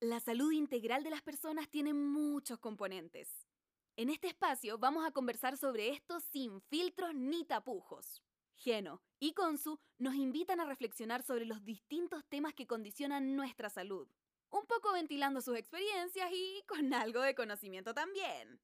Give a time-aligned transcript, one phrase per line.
[0.00, 3.48] La salud integral de las personas tiene muchos componentes.
[3.96, 8.22] En este espacio vamos a conversar sobre esto sin filtros ni tapujos.
[8.54, 14.06] Geno y Consu nos invitan a reflexionar sobre los distintos temas que condicionan nuestra salud,
[14.50, 18.60] un poco ventilando sus experiencias y con algo de conocimiento también.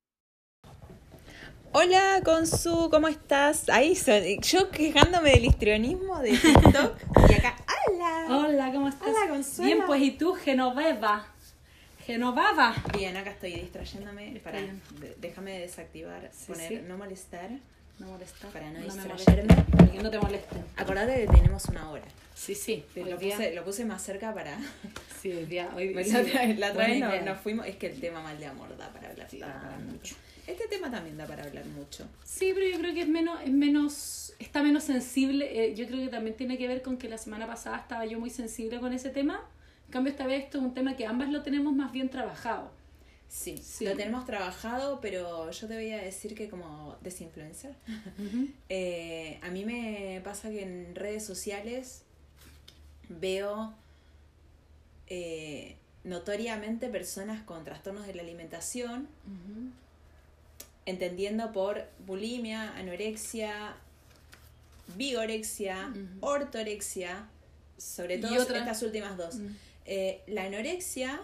[1.73, 3.69] Hola, Consu, ¿cómo estás?
[3.69, 3.98] Ahí
[4.41, 6.96] yo quejándome del histrionismo de TikTok
[7.29, 7.57] y acá,
[8.05, 8.36] ¡hola!
[8.48, 9.09] Hola, ¿cómo estás?
[9.09, 9.75] Hola, Consuelo.
[9.75, 11.27] Bien, pues, ¿y tú, Genoveva?
[12.07, 12.75] Genoveva.
[12.96, 14.40] Bien, acá estoy distrayéndome.
[14.45, 14.61] Para,
[15.18, 16.81] déjame desactivar, Sí, poner sí.
[16.86, 17.50] no molestar.
[17.98, 18.48] No molesta.
[18.48, 19.09] Para no me distraerme.
[19.54, 20.57] molestes, Para que no te moleste.
[20.76, 22.04] Acordate que tenemos una hora.
[22.35, 22.85] Sí, sí.
[22.96, 24.59] Lo puse, lo puse más cerca para...
[25.23, 25.71] Sí, hoy día.
[25.75, 26.12] Hoy, sí,
[26.59, 27.67] la otra vez no- nos fuimos...
[27.67, 30.17] Es que el tema mal de amor da para hablar, da para mucho.
[30.46, 32.06] Este tema también da para hablar mucho.
[32.25, 35.65] Sí, pero yo creo que es menos, es menos, está menos sensible.
[35.65, 38.19] eh, yo creo que también tiene que ver con que la semana pasada estaba yo
[38.20, 39.43] muy sensible con ese tema.
[39.87, 42.70] En cambio, esta vez esto es un tema que ambas lo tenemos más bien trabajado.
[43.29, 43.84] Sí, Sí.
[43.84, 47.75] lo tenemos trabajado, pero yo te voy a decir que como desinfluencer,
[48.69, 52.03] eh, a mí me pasa que en redes sociales
[53.09, 53.75] veo
[55.09, 59.09] eh, notoriamente personas con trastornos de la alimentación,
[60.87, 63.77] entendiendo por bulimia, anorexia,
[64.97, 66.27] vigorexia, Ujú.
[66.27, 67.29] ortorexia,
[67.77, 69.37] sobre todo estas últimas dos.
[69.87, 71.21] Eh, la anorexia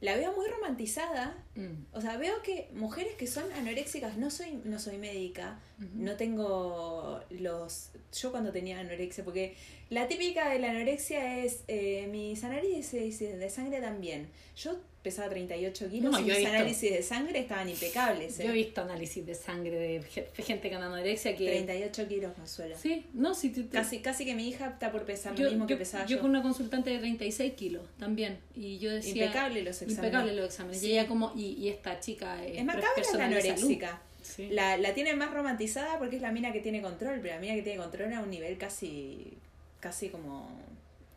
[0.00, 1.36] la veo muy romantizada.
[1.60, 1.86] Mm.
[1.96, 5.58] O sea, veo que mujeres que son anoréxicas, no soy, no soy médica,
[5.94, 7.90] no tengo los...
[8.18, 9.54] Yo cuando tenía anorexia, porque
[9.90, 14.28] la típica de la anorexia es eh, mis análisis de sangre también.
[14.56, 18.40] Yo pesaba 38 kilos No, y mis visto- análisis de sangre estaban impecables.
[18.40, 18.44] ¿eh?
[18.44, 21.46] Yo he visto análisis de sangre de ge- gente con anorexia que...
[21.46, 22.76] 38 kilos, Consuelo.
[22.76, 23.52] Sí, no, sí.
[23.70, 26.22] Casi, casi que mi hija está por pesar lo yo, mismo que pesaba yo yo.
[26.22, 28.38] con una consultante de 36 kilos también.
[28.56, 29.26] Y yo decía...
[29.26, 29.98] Impecable los exámenes.
[29.98, 30.80] Impecable los exámenes.
[30.80, 30.88] Sí.
[30.88, 31.32] Y ella como...
[31.36, 33.20] Y, y esta chica es, Es macabra la de salud.
[33.22, 34.02] anoréxica.
[34.22, 34.48] Sí.
[34.50, 37.54] La, la tiene más romantizada porque es la mina que tiene control, pero la mina
[37.54, 39.38] que tiene control a un nivel casi,
[39.80, 40.48] casi como...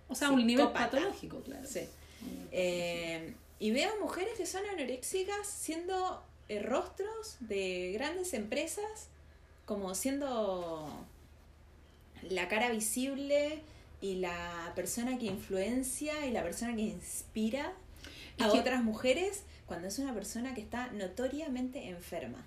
[0.08, 1.68] o sea, un nivel patológico, claro.
[1.68, 1.82] Sí.
[2.52, 9.10] Eh, y veo mujeres que son anoréxicas siendo eh, rostros de grandes empresas,
[9.66, 11.06] como siendo
[12.30, 13.60] la cara visible
[14.02, 17.74] y la persona que influencia y la persona que inspira
[18.40, 22.44] a Es otras mujeres cuando es una persona que está notoriamente enferma.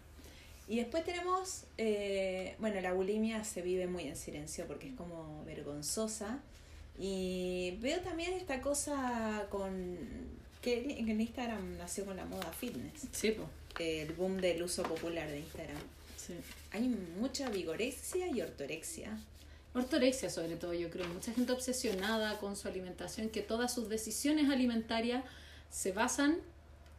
[0.69, 5.43] Y después tenemos, eh, bueno, la bulimia se vive muy en silencio porque es como
[5.47, 6.41] vergonzosa.
[6.99, 9.97] Y veo también esta cosa con
[10.61, 13.49] que en Instagram nació con la moda fitness, Sí, po.
[13.79, 15.81] el boom del uso popular de Instagram.
[16.19, 16.35] Sí.
[16.73, 19.19] Hay mucha vigorexia y ortorexia.
[19.73, 21.09] Ortorexia sobre todo, yo creo.
[21.09, 25.25] Mucha gente obsesionada con su alimentación, que todas sus decisiones alimentarias
[25.71, 26.37] se basan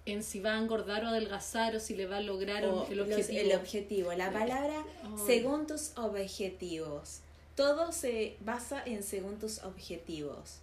[0.06, 2.98] en si va a engordar o adelgazar o si le va a lograr O el
[2.98, 3.40] los- objetivo.
[3.40, 4.84] el objetivo, la palabra
[5.26, 7.22] según tus objetivos.
[7.56, 10.60] Todo se basa en según tus objetivos.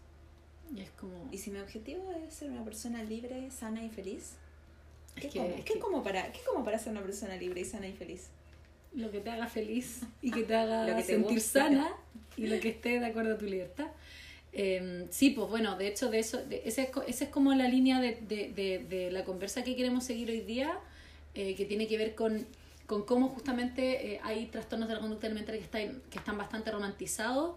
[0.76, 1.28] Y es como...
[1.32, 4.32] ¿Y si mi objetivo es ser una persona libre, sana y feliz?
[5.16, 7.36] ¿Qué, Es que- como, es ¿qué que- como para, ¿Qué como para ser una persona
[7.36, 8.28] libre y sana y feliz?
[8.94, 11.90] lo que te haga feliz y que te haga Lo que te sentir sana
[12.36, 13.86] y lo que esté de acuerdo a tu libertad.
[14.52, 17.68] Eh, sí, pues bueno, de hecho, de eso, de, esa, es, esa es como la
[17.68, 20.78] línea de, de, de, de la conversa que queremos seguir hoy día,
[21.34, 22.46] eh, que tiene que ver con,
[22.86, 26.70] con cómo justamente eh, hay trastornos de la conducta alimentaria que están, que están bastante
[26.70, 27.56] romantizados,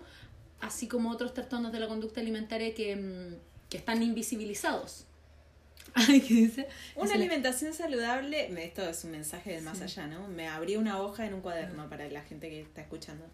[0.61, 3.35] así como otros trastornos de la conducta alimentaria que, mm,
[3.69, 5.05] que están invisibilizados.
[5.94, 6.67] Ay, ¿qué dice?
[6.95, 9.84] Una alimentación saludable, me- esto es un mensaje del más Sí.
[9.84, 10.28] allá, ¿no?
[10.29, 13.25] Me abrí una hoja en un cuaderno para la gente que está escuchando.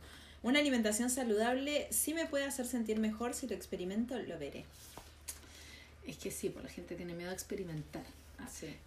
[0.44, 4.66] Una alimentación saludable sí me puede hacer sentir mejor, si lo experimento, lo veré.
[6.08, 8.02] Es que sí, pues la gente tiene miedo a experimentar.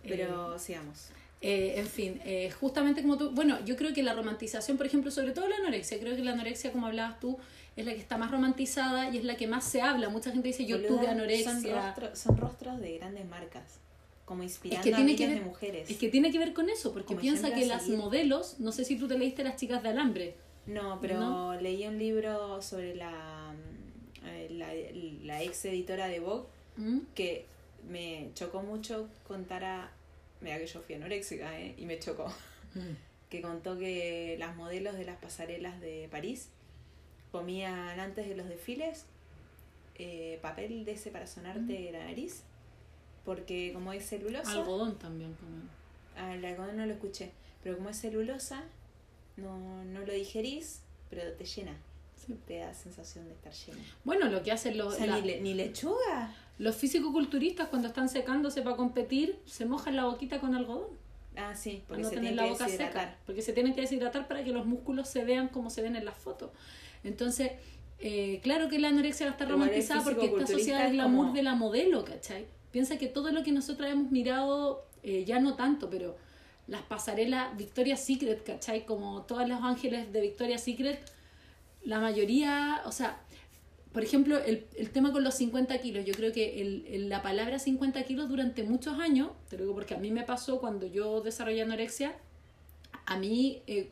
[0.02, 1.08] Pero sigamos.
[1.40, 5.10] Eh, en fin, eh, justamente como tú, bueno, yo creo que la romantización, por ejemplo,
[5.10, 7.38] sobre todo la anorexia, creo que la anorexia, como hablabas tú,
[7.76, 10.08] es la que está más romantizada y es la que más se habla.
[10.08, 11.52] Mucha gente dice, yo Boluda, tuve anorexia.
[11.52, 13.62] Son, rostro- son rostros de grandes marcas,
[14.24, 15.90] como inspirando que a tiene miles que ver- de mujeres.
[15.90, 18.72] Es que tiene que ver con eso, porque Como piensa que a las modelos, no
[18.72, 20.34] sé si tú te leíste Las chicas de alambre,
[20.66, 21.60] No, pero ¿No?
[21.60, 24.72] leí un libro sobre la, mm, eh, la,
[25.24, 26.46] la ex editora de Vogue
[26.76, 27.00] ¿Mm?
[27.14, 27.46] que
[27.88, 29.90] me chocó mucho contar a...
[30.40, 31.74] Mira que yo fui anoréxica, ¿eh?
[31.78, 32.32] Y me chocó.
[33.30, 36.50] Que contó que las modelos de las pasarelas de París
[37.32, 39.06] comían antes de los desfiles
[39.96, 42.42] eh, papel de ese para sonarte de la nariz.
[43.24, 44.52] Porque como es celulosa...
[44.52, 45.34] algodón también.
[45.34, 45.62] Como...
[46.16, 47.32] Ah, el algodón no lo escuché.
[47.64, 48.62] Pero como es celulosa,
[49.36, 51.76] no, no lo digerís, pero te llena.
[52.46, 53.78] te da sensación de estar lleno.
[54.04, 56.34] Bueno, lo que hacen los, O sea, la- ni, le- ni lechuga.
[56.58, 60.88] los fisicoculturistas cuando están secándose para competir, se mojan la boquita con algodón.
[61.36, 63.16] Ah, sí, porque se tener tiene la que boca seca.
[63.26, 66.04] Porque se tienen que deshidratar para que los músculos se vean como se ven en
[66.06, 66.50] las fotos.
[67.02, 67.52] Entonces,
[67.98, 71.24] eh, claro que la anorexia va a estar romantizada porque está asociada al es glamour
[71.26, 72.46] como- de la modelo, ¿cachai?
[72.70, 76.16] Piensa que todo lo que nosotros hemos mirado, eh, ya no tanto, pero
[76.66, 78.84] las pasarelas Victoria's Secret, ¿cachai?
[78.86, 80.98] Como todos los ángeles de Victoria's Secret,
[81.84, 83.20] la mayoría, o sea,
[83.92, 87.22] por ejemplo, el, el tema con los 50 kilos, yo creo que el, el- la
[87.22, 90.86] palabra 50 kilos durante muchos años, te lo digo porque a mí me pasó cuando
[90.86, 92.14] yo desarrollé anorexia,
[93.06, 93.90] a mí eh,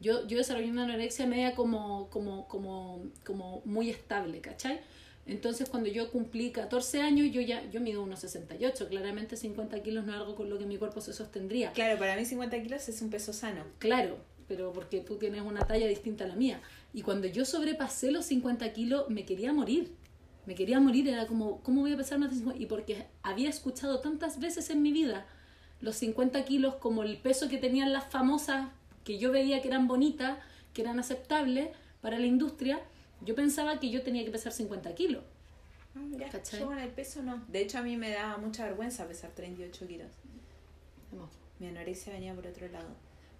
[0.00, 4.80] yo, yo desarrollé una anorexia media como, como, como, como muy estable, ¿cachai?
[5.26, 10.04] Entonces cuando yo cumplí 14 años, yo ya yo mido unos 68, claramente 50 kilos
[10.04, 11.72] no es algo con lo que mi cuerpo se sostendría.
[11.72, 13.64] Claro, para mí 50 kilos es un peso sano.
[13.78, 16.60] Claro, pero porque tú tienes una talla distinta a la mía.
[16.94, 19.92] Y cuando yo sobrepasé los 50 kilos, me quería morir.
[20.46, 22.62] Me quería morir, era como, ¿cómo voy a pesar más de 50?
[22.62, 25.26] Y porque había escuchado tantas veces en mi vida
[25.80, 28.68] los 50 kilos como el peso que tenían las famosas,
[29.04, 30.38] que yo veía que eran bonitas,
[30.72, 31.70] que eran aceptables
[32.00, 32.80] para la industria,
[33.22, 35.24] yo pensaba que yo tenía que pesar 50 kilos.
[35.94, 36.60] Ah, ¿Cachai?
[36.60, 37.44] yo con el peso no.
[37.48, 40.08] De hecho, a mí me daba mucha vergüenza pesar 38 kilos.
[41.12, 41.28] No.
[41.58, 42.88] Mi anorexia venía por otro lado.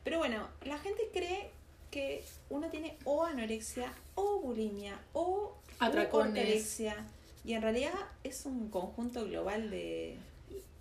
[0.05, 1.51] Pero bueno, la gente cree
[1.91, 6.97] que uno tiene o anorexia, o bulimia, o ortorexia.
[7.45, 7.95] Y en realidad
[8.25, 10.17] es un conjunto global de...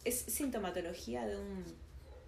[0.03, 1.65] Es sintomatología de un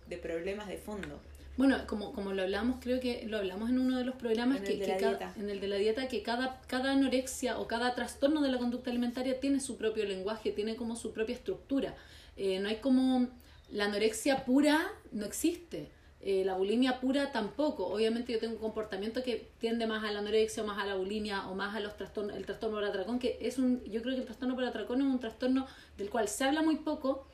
[0.08, 1.20] de problemas de fondo.
[1.58, 4.64] Bueno, como, como lo hablamos, creo que lo hablamos en uno de los programas En
[4.64, 5.34] que, el de que la cada- dieta.
[5.38, 8.92] en el de la dieta, que cada, cada anorexia o cada trastorno de la conducta
[8.92, 11.96] alimentaria tiene su propio lenguaje, tiene como su propia estructura.
[12.36, 13.28] Eh, no hay como
[13.72, 15.90] la anorexia pura no existe.
[16.22, 17.88] Eh, la bulimia pura tampoco.
[17.88, 20.96] Obviamente yo tengo un comportamiento que tiende más a la anorexia o más a la
[20.96, 24.14] bulimia o más a los trastornos, el trastorno por atracón, que es un, yo creo
[24.16, 25.66] que el trastorno por atracón es un trastorno
[25.98, 27.26] del cual se habla muy poco,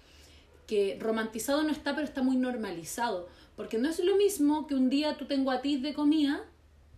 [0.68, 3.28] que romantizado no está, pero está muy normalizado.
[3.56, 6.44] Porque no es lo mismo que un día tú te enguatís de comida,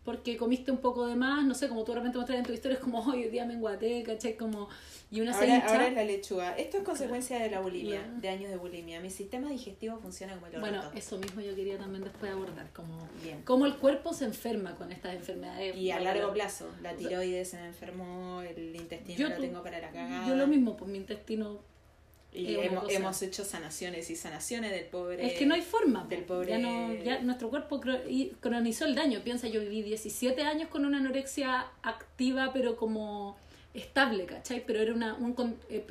[0.05, 2.53] porque comiste un poco de más, no sé, como tú de repente mostras en tu
[2.53, 4.37] historia, es como, hoy día me enguaté, ¿cachai?
[4.37, 4.69] Como,
[5.09, 6.55] y una Ahora, ahora es la lechuga.
[6.57, 8.19] Esto es consecuencia de la bulimia, Claro.
[8.21, 8.99] de años de bulimia.
[9.01, 12.95] Mi sistema digestivo funciona como el Bueno, eso mismo yo quería también después abordar, como
[13.23, 13.41] Bien.
[13.43, 15.75] cómo el cuerpo se enferma con estas enfermedades.
[15.75, 19.79] Y a largo plazo, la tiroides se me enfermó, el intestino Yo lo tengo para
[19.79, 20.27] la cagada.
[20.27, 21.59] Yo lo mismo, pues mi intestino...
[22.35, 25.25] Y hemos, hemos hecho sanaciones y sanaciones del pobre.
[25.25, 26.05] Es que no hay forma.
[26.09, 26.35] del po.
[26.35, 27.81] pobre- Ya, no, ya nuestro cuerpo
[28.39, 29.21] cronizó el daño.
[29.23, 33.37] Piensa, yo viví 17 años con una anorexia activa, pero como
[33.73, 34.63] estable, ¿cachai?
[34.65, 35.13] Pero era una...
[35.15, 35.35] Un,
[35.69, 35.85] eh,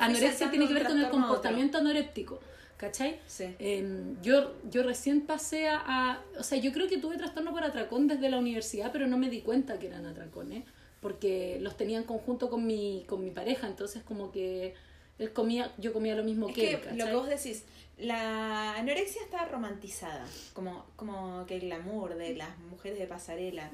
[0.00, 2.40] anorexia tiene que ver con el comportamiento anoréptico,
[2.76, 3.18] ¿cachai?
[3.26, 3.54] Sí.
[3.58, 7.62] Eh, yo, yo recién pasé a, a- O sea, yo creo que tuve trastorno por
[7.64, 10.64] atracón desde la universidad, pero no me di cuenta que eran atracones,
[11.00, 14.74] porque los tenía en conjunto con mi, con mi pareja, entonces como que
[15.18, 17.08] él comía, yo comía lo mismo Es que, él, lo ¿cachai?
[17.08, 17.64] que vos decís,
[17.98, 23.70] la anorexia está romantizada, como, como que el glamour de las mujeres de pasarela.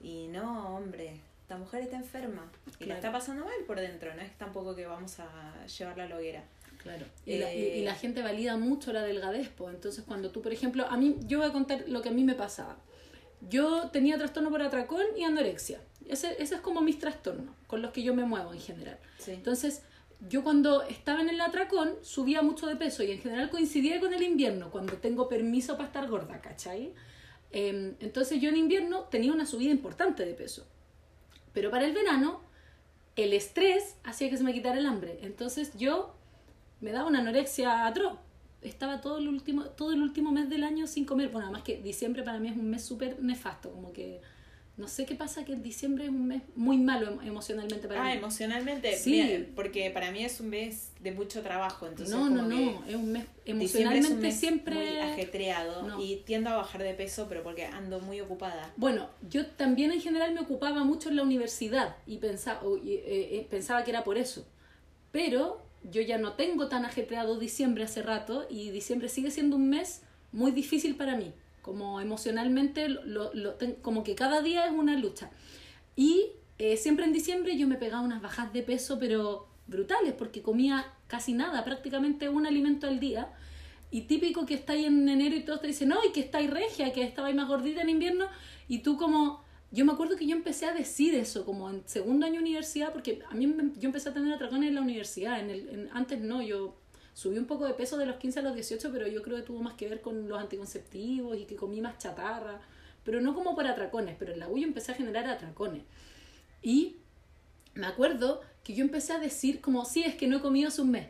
[0.00, 4.22] Y no, hombre, esta mujer está enferma y la está pasando mal por dentro, no
[4.22, 6.44] es tampoco que vamos a llevarla a la hoguera.
[6.82, 7.04] Claro.
[7.26, 9.74] Y, la, y- Eh, y la gente valida mucho la delgadez, pues.
[9.74, 12.22] Entonces, cuando tú, por ejemplo, a mí, yo voy a contar lo que a mí
[12.22, 12.76] me pasaba.
[13.50, 15.80] Yo tenía trastorno por atracón y anorexia.
[16.08, 18.98] Ese, ese es como mis trastornos, con los que yo me muevo en general.
[19.18, 19.32] Sí.
[19.32, 19.82] Entonces,
[20.26, 24.12] yo cuando estaba en el atracón subía mucho de peso y en general coincidía con
[24.12, 26.92] el invierno, cuando tengo permiso para estar gorda, ¿cachai?
[27.50, 30.66] Em, entonces yo en invierno tenía una subida importante de peso.
[31.52, 32.40] Pero para el verano,
[33.16, 35.18] el estrés hacía que se me quitara el hambre.
[35.22, 36.14] Entonces yo
[36.80, 38.18] me daba una anorexia atroz.
[38.60, 41.28] Estaba todo el último, todo el último mes del año sin comer.
[41.28, 44.20] Bueno, además que diciembre para mí es un mes súper nefasto, como que
[44.78, 48.12] no sé qué pasa que diciembre es un mes muy malo em- emocionalmente para Ah,
[48.12, 48.18] mí.
[48.18, 49.10] emocionalmente, Sí.
[49.10, 52.94] mira, porque para mí es un mes de mucho trabajo, entonces no, no, no, es
[52.94, 54.74] un mes es un emocionalmente mes siempre...
[54.76, 56.00] muy ajetreado No.
[56.02, 58.72] y tiendo a bajar de peso, pero porque ando muy ocupada.
[58.76, 63.46] Bueno, yo también en general me ocupaba mucho en la universidad y pensaba, eh, eh,
[63.50, 64.46] pensaba que era por eso.
[65.10, 69.68] Pero yo ya no tengo tan ajetreado diciembre hace rato y diciembre sigue siendo un
[69.70, 71.32] mes muy difícil para mí.
[71.68, 72.88] Como emocionalmente,
[73.82, 75.28] como que cada día es una lucha.
[75.96, 80.40] Y eh, siempre en diciembre yo me pegaba unas bajas de peso, pero brutales, porque
[80.40, 83.28] comía casi nada, prácticamente un alimento al día.
[83.90, 86.90] Y típico que estáis en enero y todos te dicen, no, y que estáis regia,
[86.94, 88.24] que estabais más gordita en invierno.
[88.66, 92.24] Y tú como, yo me acuerdo que yo empecé a decir eso, como en segundo
[92.24, 93.44] año universidad, porque a mí
[93.76, 95.38] yo empecé a tener atracones en la universidad.
[95.38, 96.76] En el, en- antes no, yo
[97.18, 99.42] subí un poco de peso de los 15 a los 18, pero yo creo que
[99.42, 102.60] tuvo más que ver con los anticonceptivos y que comí más chatarra.
[103.02, 105.82] pero no como por atracones, pero en la U yo empecé a generar atracones.
[106.62, 106.96] Y
[107.74, 110.82] me acuerdo que yo empecé a decir como, sí, es que no he comido hace
[110.82, 111.08] un mes.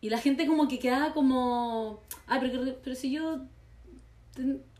[0.00, 3.40] Y la gente como que quedaba como, ah, pero, pero si yo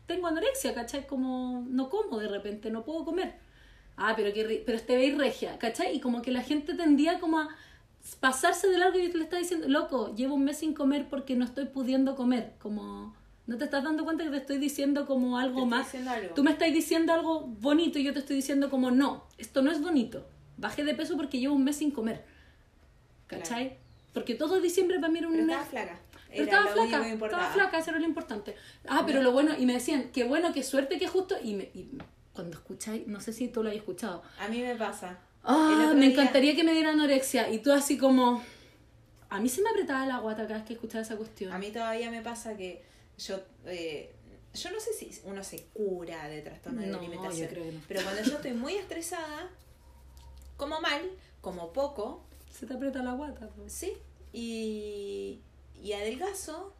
[0.05, 1.05] tengo anorexia, ¿cachai?
[1.05, 3.33] Como no como de repente, no puedo comer.
[3.97, 5.97] Ah, pero que pero este veis regia, ¿cachai?
[5.97, 7.49] Y como que la gente tendía como a
[8.19, 11.35] pasarse de largo y te le estaba diciendo, loco, llevo un mes sin comer porque
[11.35, 15.37] no estoy pudiendo comer, como no te estás dando cuenta que te estoy diciendo como
[15.37, 15.87] algo más.
[16.35, 19.71] Tú me estás diciendo algo bonito y yo te estoy diciendo como no, esto no
[19.71, 20.25] es bonito.
[20.57, 22.23] Bajé de peso porque llevo un mes sin comer.
[23.27, 23.77] ¿Cachai?
[24.13, 25.57] Porque todo diciembre para mí era un mes.
[25.57, 25.99] Estaba flaca.
[26.29, 28.55] Pero estaba flaca, estaba flaca, eso era lo importante.
[28.87, 31.63] Ah, pero lo bueno, y me decían, qué bueno, qué suerte, qué justo, y, me,
[31.75, 31.89] y
[32.33, 34.23] cuando escucháis, no sé si tú lo hayas escuchado.
[34.39, 35.19] A mí me pasa.
[35.43, 38.43] Ah, me encantaría que me diera anorexia, y tú así como...
[39.29, 41.51] A mí se me apretaba la guata cada vez que escuchaba esa cuestión.
[41.51, 42.83] A mí todavía me pasa que
[43.17, 43.39] yo...
[43.65, 44.13] Eh,
[44.53, 47.49] yo no sé si uno se cura de trastorno de alimentación,
[47.87, 49.49] pero cuando yo estoy muy estresada,
[50.57, 51.01] como mal,
[51.41, 52.23] como poco.
[52.51, 53.49] Se te aprieta la guata.
[53.55, 53.73] Pues.
[53.73, 53.93] Sí,
[54.31, 55.41] y,
[55.81, 56.73] y adelgazo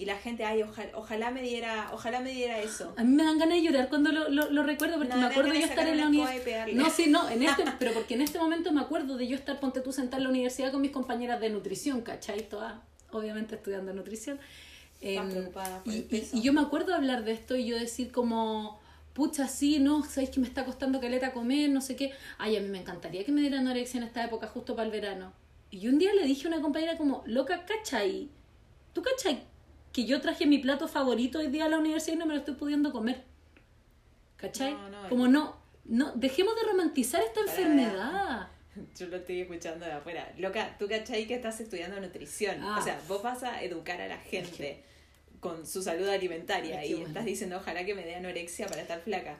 [0.00, 2.94] y la gente, ay, ojalá, ojalá me diera, ojalá me diera eso.
[2.96, 5.60] A mí me dan ganas de llorar cuando lo, lo, recuerdo porque me acuerdo de
[5.60, 6.66] yo estar en la universidad.
[6.68, 9.60] No, sí, no, en este, pero porque en este momento me acuerdo de yo estar,
[9.60, 12.48] ponte tú sentar en la universidad con mis compañeras de nutrición, ¿cachai?
[12.48, 12.76] Todas,
[13.10, 14.40] obviamente estudiando nutrición.
[15.02, 16.34] Eh, preocupada por y, el peso.
[16.34, 18.80] Y, yo me acuerdo de hablar de esto y yo decir como,
[19.12, 22.10] pucha, sí, no, sabéis que me está costando caleta comer, no sé qué.
[22.38, 24.92] Ay, a mí me encantaría que me dieran anorexia en esta época, justo para el
[24.92, 25.34] verano.
[25.70, 28.30] Y un día le dije a una compañera como, loca, ¿cachai?
[28.94, 29.49] ¿Tú cachai
[29.92, 32.40] que yo traje mi plato favorito hoy día a la universidad y no me lo
[32.40, 33.24] estoy pudiendo comer?
[34.36, 34.74] ¿Cachai?
[35.08, 38.48] como no, no, dejemos de romantizar esta enfermedad.
[38.98, 40.32] Yo lo estoy escuchando de afuera.
[40.38, 42.62] Loca, tú cachai que estás estudiando nutrición.
[42.62, 43.04] O sea, ah.
[43.08, 44.82] vos vas a educar a la gente
[45.40, 49.38] con su salud alimentaria y estás diciendo ojalá que me dé anorexia para estar flaca.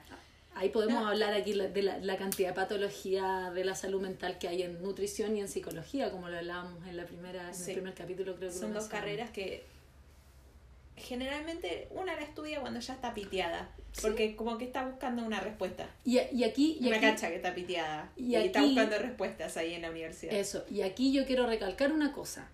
[0.53, 4.63] Ahí podemos hablar aquí de la, cantidad de patología de la salud mental que hay
[4.63, 8.35] en nutrición y en psicología, como lo hablábamos en, la primera, en el primer capítulo.
[8.35, 9.63] Creo que Son dos carreras que
[11.01, 13.69] generalmente una la estudia cuando ya está piteada,
[14.01, 15.89] porque como que está buscando una respuesta.
[16.05, 16.77] Y, y aquí...
[16.79, 20.33] Y una cacha que está piteada y, está buscando respuestas ahí en la universidad.
[20.33, 22.49] Eso, y aquí yo quiero recalcar una cosa.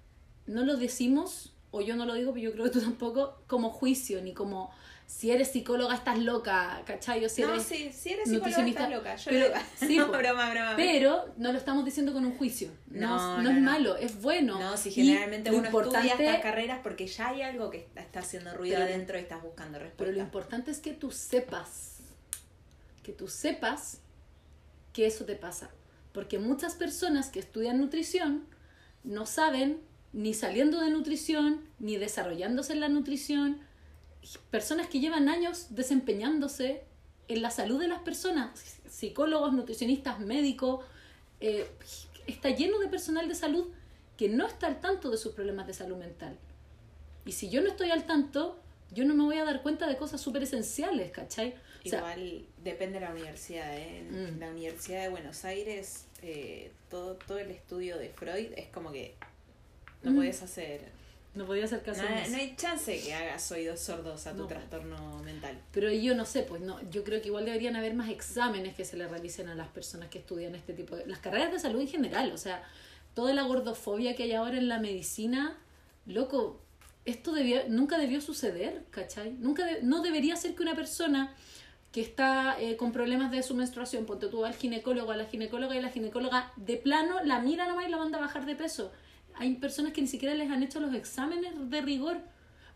[0.45, 3.69] No lo decimos, o yo no lo digo, pero yo creo que tú tampoco, como
[3.69, 4.71] juicio, ni como
[5.07, 7.23] si eres psicóloga estás loca, ¿cachai?
[7.23, 9.63] O si no, eres sí, si eres psicóloga estás loca, yo pero, loca.
[9.77, 10.73] Sí, no, broma, broma.
[10.75, 12.69] Pero no lo estamos diciendo con un juicio.
[12.87, 14.59] No, no, es malo, es bueno.
[14.59, 18.53] No, si generalmente uno importante, estudia estas carreras porque ya hay algo que está haciendo
[18.53, 19.97] ruido adentro y estás buscando respuesta.
[19.97, 21.99] Pero lo importante es que tú sepas,
[23.01, 24.01] que tú sepas
[24.91, 25.69] que eso te pasa.
[26.11, 28.45] Porque muchas personas que estudian nutrición
[29.05, 29.79] no saben
[30.11, 33.61] ni saliendo de nutrición, ni desarrollándose en la nutrición,
[34.49, 36.83] personas que llevan años desempeñándose
[37.27, 40.85] en la salud de las personas, psicólogos, nutricionistas, médicos,
[41.39, 41.67] eh,
[42.25, 43.67] está lleno de personal de salud
[44.17, 46.37] que no está al tanto de sus problemas de salud mental.
[47.25, 48.59] Y si yo no estoy al tanto,
[48.91, 51.55] yo no me voy a dar cuenta de cosas súper esenciales, ¿cachai?
[51.83, 53.77] Igual depende de la universidad.
[53.77, 53.99] ¿eh?
[53.99, 54.39] En mm.
[54.39, 59.15] la Universidad de Buenos Aires, eh, todo, todo el estudio de Freud es como que
[60.03, 60.15] no mm.
[60.15, 60.81] puedes hacer
[61.37, 65.21] no podía hacer caso no, no hay chance que hagas oídos sordos a tu trastorno
[65.23, 65.57] mental.
[65.71, 68.83] Pero yo no sé, pues no, yo creo que igual deberían haber más exámenes que
[68.83, 71.05] se le realicen a las personas que estudian este tipo de...
[71.05, 72.63] Las carreras de salud en general, o sea,
[73.13, 75.57] toda la gordofobia que hay ahora en la medicina,
[76.05, 76.59] loco,
[77.05, 77.33] esto
[77.69, 79.33] nunca debió suceder, ¿cachai?
[79.33, 81.33] Nunca no debería ser que una persona
[81.91, 85.75] que está eh, con problemas de su menstruación, ponte tú al ginecólogo, a la ginecóloga
[85.75, 88.91] y la ginecóloga de plano la mira nomás y la manda a bajar de peso
[89.39, 92.17] hay personas que ni siquiera les han hecho los exámenes de rigor.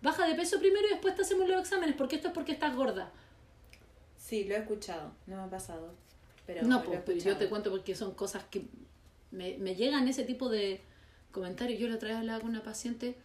[0.01, 2.75] Baja de peso primero y después te hacemos los exámenes, porque esto es porque estás
[2.75, 3.11] gorda.
[4.17, 5.93] Sí, lo he escuchado, no me ha pasado.
[6.45, 8.65] Pero no, pues, pero yo te cuento porque son cosas que
[9.31, 10.81] me, me llegan ese tipo de
[11.31, 11.79] comentarios.
[11.79, 13.15] Yo la otra vez hablaba con una paciente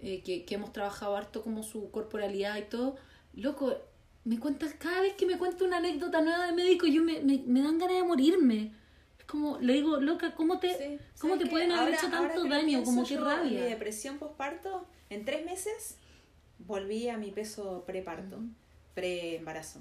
[0.00, 2.96] eh, que, que hemos trabajado harto como su corporalidad y todo.
[3.34, 3.76] Loco,
[4.24, 7.42] me cuentas, cada vez que me cuenta una anécdota nueva de médico, yo me, me,
[7.46, 8.72] me dan ganas de morirme
[9.26, 12.82] como, le digo, loca, ¿cómo te, ¿cómo te pueden haber hecho tanto daño?
[12.84, 13.60] Como qué rabia.
[13.60, 15.96] Mi depresión postparto, en tres meses
[16.58, 18.38] volví a mi peso preparto,
[18.94, 19.80] pre-embarazo.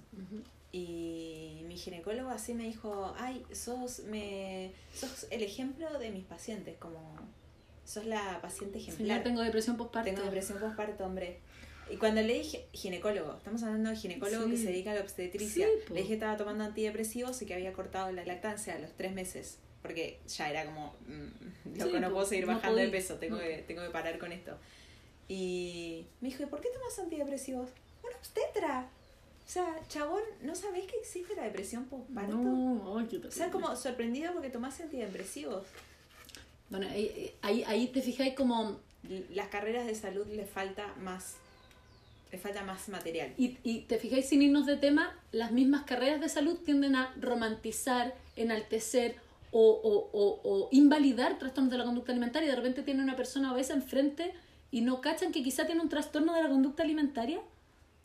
[0.72, 6.78] Y mi ginecólogo así me dijo, ay, sos, me, sos el ejemplo de mis pacientes,
[6.78, 7.00] como
[7.86, 9.20] sos la paciente ejemplar.
[9.20, 10.10] Sí, tengo depresión postparto.
[10.10, 11.42] Tengo depresión postparto, hombre.
[11.90, 15.68] Y cuando le dije, ginecólogo, estamos hablando de ginecólogo que se dedica a la obstetricia,
[15.90, 19.14] le dije que estaba tomando antidepresivos y que había cortado la lactancia a los tres
[19.14, 23.64] meses, porque ya era como, mm, loco, no puedo seguir bajando de peso, tengo, que,
[23.68, 24.58] tengo que parar con esto.
[25.28, 27.70] Y me dijo, ¿por qué tomas antidepresivos?
[28.04, 28.90] Una obstetra.
[29.46, 32.36] O sea, chabón, ¿no sabés que existe la depresión postparto?
[32.36, 35.66] No, ay, qué O sea, como sorprendido porque tomás antidepresivos.
[36.70, 38.80] Bueno, ahí, ahí, ahí te fijáis como...
[39.34, 41.36] Las carreras de salud les falta más
[42.34, 43.32] le falta más material.
[43.38, 47.14] Y, y te fijáis, sin irnos de tema, las mismas carreras de salud tienden a
[47.22, 49.18] romantizar, enaltecer
[49.52, 52.50] o, o, o, o invalidar trastornos de la conducta alimentaria.
[52.50, 54.34] De repente tiene una persona obesa enfrente
[54.72, 57.40] y no cachan que quizá tiene un trastorno de la conducta alimentaria.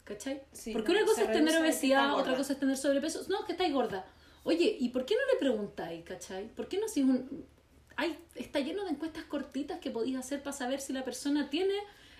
[0.04, 0.42] ¿Cachai?
[0.52, 3.22] Sí, Porque no, una cosa es tener obesidad, otra cosa es tener sobrepeso.
[3.30, 4.04] No, que estáis gorda.
[4.44, 6.48] Oye, ¿y por qué no le preguntáis, cachai?
[6.48, 7.46] ¿Por qué no si un...
[7.96, 11.72] Hay, está lleno de encuestas cortitas que podéis hacer para saber si la persona tiene...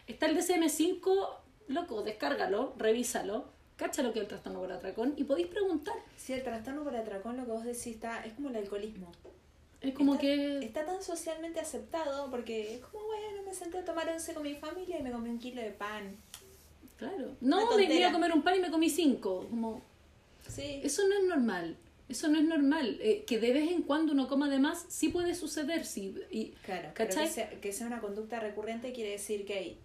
[0.07, 1.29] Está el DSM-5,
[1.69, 3.47] loco, descárgalo, revísalo,
[3.77, 5.95] cacha lo que es el trastorno por atracón y podéis preguntar.
[6.17, 9.13] Sí, el trastorno por atracón, lo que vos decís, está, es como el alcoholismo.
[9.81, 10.59] Es como está, que...
[10.59, 14.55] Está tan socialmente aceptado porque es como, bueno, me senté a tomar once con mi
[14.55, 16.17] familia y me comí un kilo de pan.
[16.97, 17.37] Claro.
[17.41, 19.47] No, me iba a comer un pan y me comí cinco.
[19.49, 19.81] Como,
[20.49, 20.81] Sí.
[20.83, 21.77] Eso no es normal.
[22.09, 22.99] Eso no es normal.
[23.01, 25.85] Eh, que de vez en cuando uno coma de más, sí puede suceder.
[25.85, 26.15] Sí.
[26.31, 27.27] Y Claro, pero ¿Cachai?
[27.27, 29.79] que sea, que sea una conducta recurrente quiere decir que hay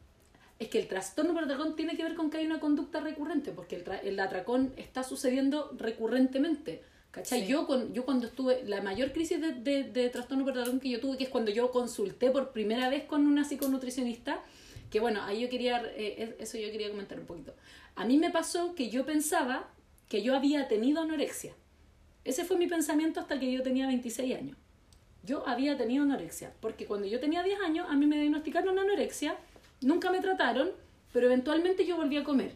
[0.63, 3.51] es que el trastorno por atracón tiene que ver con que hay una conducta recurrente,
[3.51, 6.82] porque el, tra- el atracón está sucediendo recurrentemente.
[7.12, 7.41] ¿Cachai?
[7.41, 7.48] Sí.
[7.48, 10.89] Yo, con, yo cuando estuve, la mayor crisis de, de, de trastorno por atracón que
[10.89, 14.41] yo tuve, que es cuando yo consulté por primera vez con una psiconutricionista,
[14.89, 17.53] que bueno, ahí yo quería, eh, eso yo quería comentar un poquito.
[17.96, 19.70] A mí me pasó que yo pensaba
[20.10, 21.53] que yo había tenido anorexia.
[22.24, 24.58] Ese fue mi pensamiento hasta que yo tenía 26 años.
[25.24, 29.36] Yo había tenido anorexia, porque cuando yo tenía 10 años a mí me diagnosticaron anorexia,
[29.83, 30.71] nunca me trataron,
[31.11, 32.55] pero eventualmente yo volví a comer,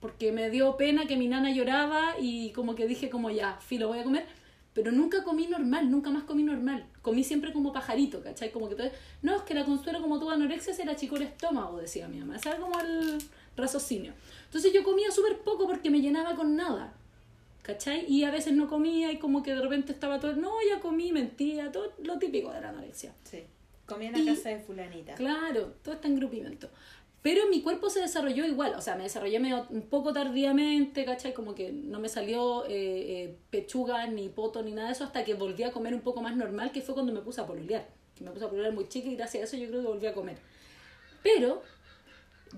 [0.00, 3.88] porque me dio pena que mi nana lloraba y como que dije como ya, filo,
[3.88, 4.26] voy a comer,
[4.72, 8.52] pero nunca comí normal, nunca más comí normal, comí siempre como pajarito, ¿cachai?
[8.52, 8.90] Como que todo,
[9.22, 12.18] no, es que la consuelo como tuvo anorexia se la achicó el estómago, decía mi
[12.20, 13.18] mamá, ese era como el
[13.56, 14.12] raciocinio.
[14.44, 16.94] Entonces yo comía súper poco porque me llenaba con nada.
[17.68, 18.06] ¿cachai?
[18.10, 21.12] Y a veces no comía y como que de repente estaba todo, no, ya comí,
[21.12, 23.12] mentía, todo lo típico de la anorexia.
[23.24, 23.44] Sí.
[23.88, 25.14] Comí en la Y- casa de fulanita.
[25.14, 26.68] Claro, todo está en grupimiento.
[27.22, 31.34] Pero mi cuerpo se desarrolló igual, o sea, me desarrollé medio- un poco tardíamente, ¿cachai?
[31.34, 32.70] Como que no me salió eh,
[33.24, 36.22] eh, pechuga, ni poto, ni nada de eso, hasta que volví a comer un poco
[36.22, 37.88] más normal, que fue cuando me puse a polulear.
[38.20, 40.14] Me puse a polulear muy chica y gracias a eso yo creo que volví a
[40.14, 40.38] comer.
[41.22, 41.62] Pero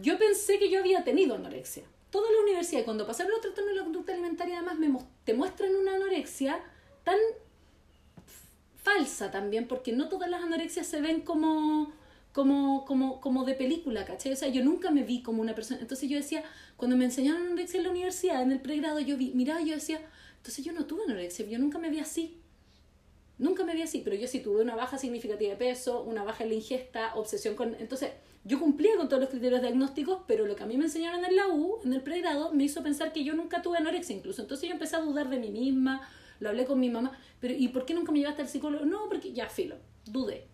[0.03, 1.85] yo pensé que yo había tenido anorexia.
[2.11, 4.93] Toda la universidad, cuando pasaron los trastornos de la conducta alimentaria, además me
[5.25, 6.61] te muestran una anorexia
[7.05, 7.17] tan
[8.83, 11.93] falsa también, porque no todas las anorexias se ven como,
[12.33, 14.33] como, como, como de película, ¿cachai?
[14.33, 15.81] O sea, yo nunca me vi como una persona.
[15.81, 16.45] Entonces yo decía,
[16.77, 20.01] cuando me enseñaron anorexia en la universidad, en el pregrado, yo vi, miraba yo decía,
[20.37, 22.37] entonces yo no tuve anorexia, yo nunca me vi así.
[23.39, 26.45] Nunca me vi así, pero yo sí tuve una baja significativa de peso, una baja
[26.45, 27.75] en la ingesta, obsesión con...
[27.77, 28.11] Entonces,
[28.45, 31.37] yo cumplía con todos los criterios diagnósticos, pero lo que a mí me enseñaron en
[31.37, 34.43] la U, en el pregrado, me hizo pensar que yo nunca tuve anorexia incluso.
[34.43, 36.07] Entonces yo empecé a dudar de mí misma,
[36.41, 38.85] lo hablé con mi mamá, pero ¿y por qué nunca me llevaste al psicólogo?
[38.85, 39.77] No, porque ya, filo,
[40.07, 40.47] dudé.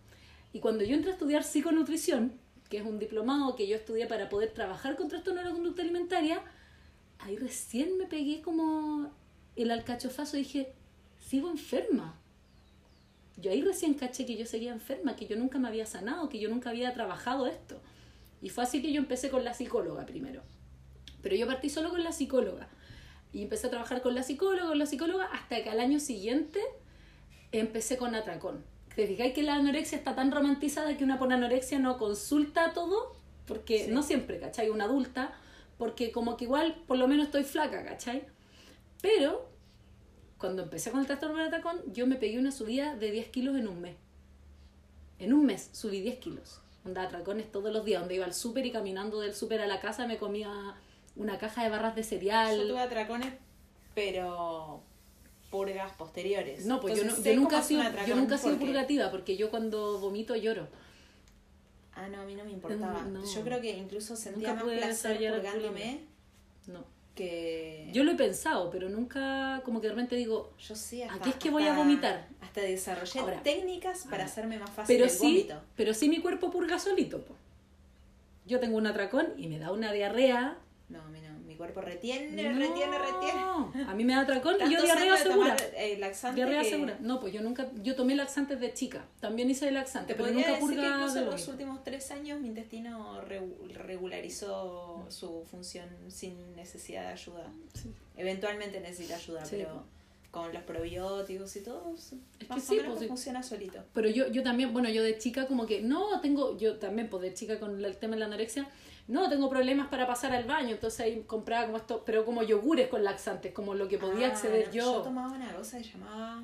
[0.53, 2.33] Y cuando yo entré a estudiar psiconutrición,
[2.69, 5.81] que es un diplomado que yo estudié para poder trabajar con trastorno de la conducta
[5.81, 6.41] alimentaria,
[7.19, 9.11] ahí recién me pegué como
[9.55, 10.73] el alcachofazo y dije,
[11.19, 12.19] sigo enferma.
[13.37, 16.39] Yo ahí recién caché que yo seguía enferma, que yo nunca me había sanado, que
[16.39, 17.79] yo nunca había trabajado esto.
[18.41, 20.41] Y fue así que yo empecé con la psicóloga primero.
[21.21, 22.67] Pero yo partí solo con la psicóloga.
[23.33, 26.59] Y empecé a trabajar con la psicóloga, con la psicóloga, hasta que al año siguiente
[27.51, 28.63] empecé con atracón.
[28.95, 33.15] ¿Te fijáis que la anorexia está tan romantizada que una por anorexia no consulta todo?
[33.45, 33.91] Porque Sí.
[33.91, 34.69] no siempre, ¿cachai?
[34.69, 35.33] Una adulta,
[35.77, 38.23] porque como que igual por lo menos estoy flaca, ¿cachai?
[39.01, 39.47] Pero
[40.37, 43.55] cuando empecé con el trastorno del atracón, yo me pegué una subida de 10 kilos
[43.55, 43.95] en un mes.
[45.19, 46.61] En un mes subí 10 kilos.
[46.85, 49.79] Onda atracones todos los días, donde iba al súper y caminando del súper a la
[49.79, 50.75] casa me comía
[51.17, 52.57] una caja de barras de cereal.
[52.57, 53.33] Yo tuve atracones,
[53.95, 54.81] pero
[55.49, 56.65] purgas posteriores.
[56.65, 59.99] No, pues yo, no- nunca sido, yo nunca he sido porque- purgativa, porque yo cuando
[59.99, 60.67] vomito lloro.
[61.95, 63.01] Ah, no, a mí no me importaba.
[63.03, 63.25] No.
[63.25, 66.01] Yo creo que incluso sentía Nunca más placer purgándome
[66.67, 66.83] No.
[67.15, 67.89] que...
[67.91, 71.29] Yo lo he pensado, pero nunca, como que de repente digo, Yo sí, hasta, Aquí
[71.31, 72.27] es que voy a vomitar.
[72.41, 73.41] Hasta desarrollé Ahora.
[73.41, 74.25] técnicas para Ahora.
[74.25, 75.61] hacerme más fácil pero el sí, vómito.
[75.75, 77.19] pero sí mi cuerpo purga solito.
[77.23, 77.33] po.
[78.45, 80.57] Yo tengo un atracón y me da una diarrea.
[80.89, 81.37] No, a mí no.
[81.39, 83.89] Mi cuerpo retiene, No, retiene, retiene.
[83.89, 85.55] A mí me da atracón y yo diarrea segura.
[85.57, 86.97] tomar, eh, laxante Diarrea que segura.
[87.01, 89.05] No, pues yo nunca, yo tomé laxantes de chica.
[89.19, 92.39] También hice Te laxante, pero nunca decir que incluso de en los últimos tres años
[92.39, 97.51] mi intestino regu- regularizó su función sin necesidad de ayuda.
[97.73, 97.91] Sí.
[98.15, 99.83] Eventualmente necesita ayuda, Sí, pero po.
[100.31, 102.13] con los probióticos y todo, Es
[102.49, 103.83] más que sí, pues, funciona solito.
[103.93, 107.23] Pero yo, yo también, bueno, yo de chica como que, no, tengo, yo también, pues
[107.23, 108.67] de chica con el tema de la anorexia,
[109.07, 112.87] no, tengo problemas para pasar al baño, entonces ahí compraba como esto, pero como yogures
[112.89, 114.93] con laxantes, como lo que podía Ah, acceder no, yo.
[114.95, 116.43] Yo tomaba una cosa que se llamaba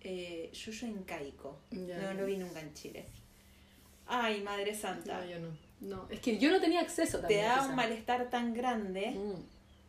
[0.00, 1.58] eh, yuyo incaico.
[1.70, 3.04] No, no vi nunca en Chile.
[4.06, 5.20] Ay, Madre Santa.
[5.20, 5.48] No, yo no.
[5.80, 7.44] No, es que yo no tenía acceso Te también.
[7.46, 7.66] da quizá.
[7.68, 9.42] un malestar tan grande Mm.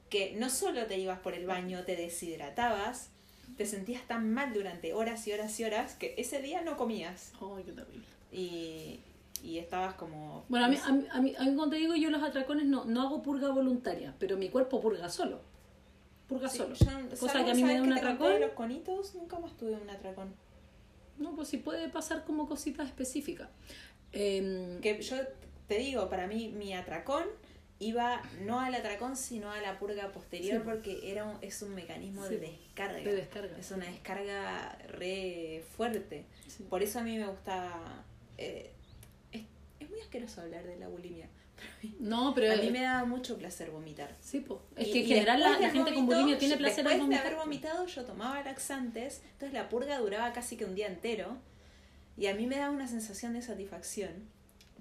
[0.10, 3.10] que no solo te ibas por el baño, te deshidratabas,
[3.58, 7.32] te sentías tan mal durante horas y horas y horas que ese día no comías
[7.42, 8.06] Ay, qué terrible.
[8.32, 9.00] y,
[9.44, 10.46] y estabas como...
[10.50, 12.66] Bueno, a mí, a, mí, a, mí, a mí, como te digo, yo los atracones
[12.66, 15.42] no, no hago purga voluntaria, pero mi cuerpo purga solo.
[16.28, 16.76] Purga Sí, solo.
[16.76, 16.86] yo,
[17.20, 18.34] Cosa que a mí me ¿sabes da un atracón.
[18.34, 20.34] de los conitos, nunca más tuve un atracón.
[21.18, 23.50] No, pues sí puede pasar como cositas específicas.
[24.12, 25.18] Em, Que yo
[25.68, 27.24] te digo, para mí mi atracón
[27.80, 30.64] iba no al atracón, sino a la purga posterior Sí.
[30.66, 32.36] porque era un- es un mecanismo Sí.
[32.36, 32.98] de descarga.
[33.00, 33.58] de descarga.
[33.58, 36.26] Es una descarga re fuerte.
[36.48, 36.64] Sí.
[36.70, 38.04] Por eso a mí me gusta...
[38.38, 38.72] eh,
[40.00, 41.28] muy asqueroso hablar de la bulimia.
[42.00, 44.16] No, pero a mí me da mucho placer vomitar.
[44.22, 44.60] Sí, pues.
[44.78, 47.24] Es que en general la, la gente con bulimia tiene placer al Después vomitar.
[47.24, 51.38] de haber vomitado, yo tomaba laxantes, entonces la purga duraba casi que un día entero.
[52.18, 54.12] Y a mí me daba una sensación de satisfacción,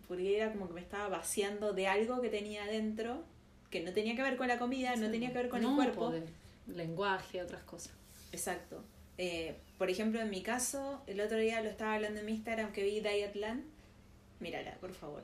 [0.06, 3.24] porque era como que me estaba vaciando de algo que tenía adentro,
[3.70, 5.70] que no tenía que ver con la comida, no Sí, tenía que ver con no,
[5.70, 6.00] el cuerpo.
[6.06, 6.22] po, de
[6.74, 7.92] lenguaje, otras cosas.
[8.32, 8.84] Exacto.
[9.18, 12.72] Eh, por ejemplo, en mi caso, el otro día lo estaba hablando en mi Instagram
[12.72, 13.64] que vi Dietland.
[14.40, 15.22] Mírala, por favor.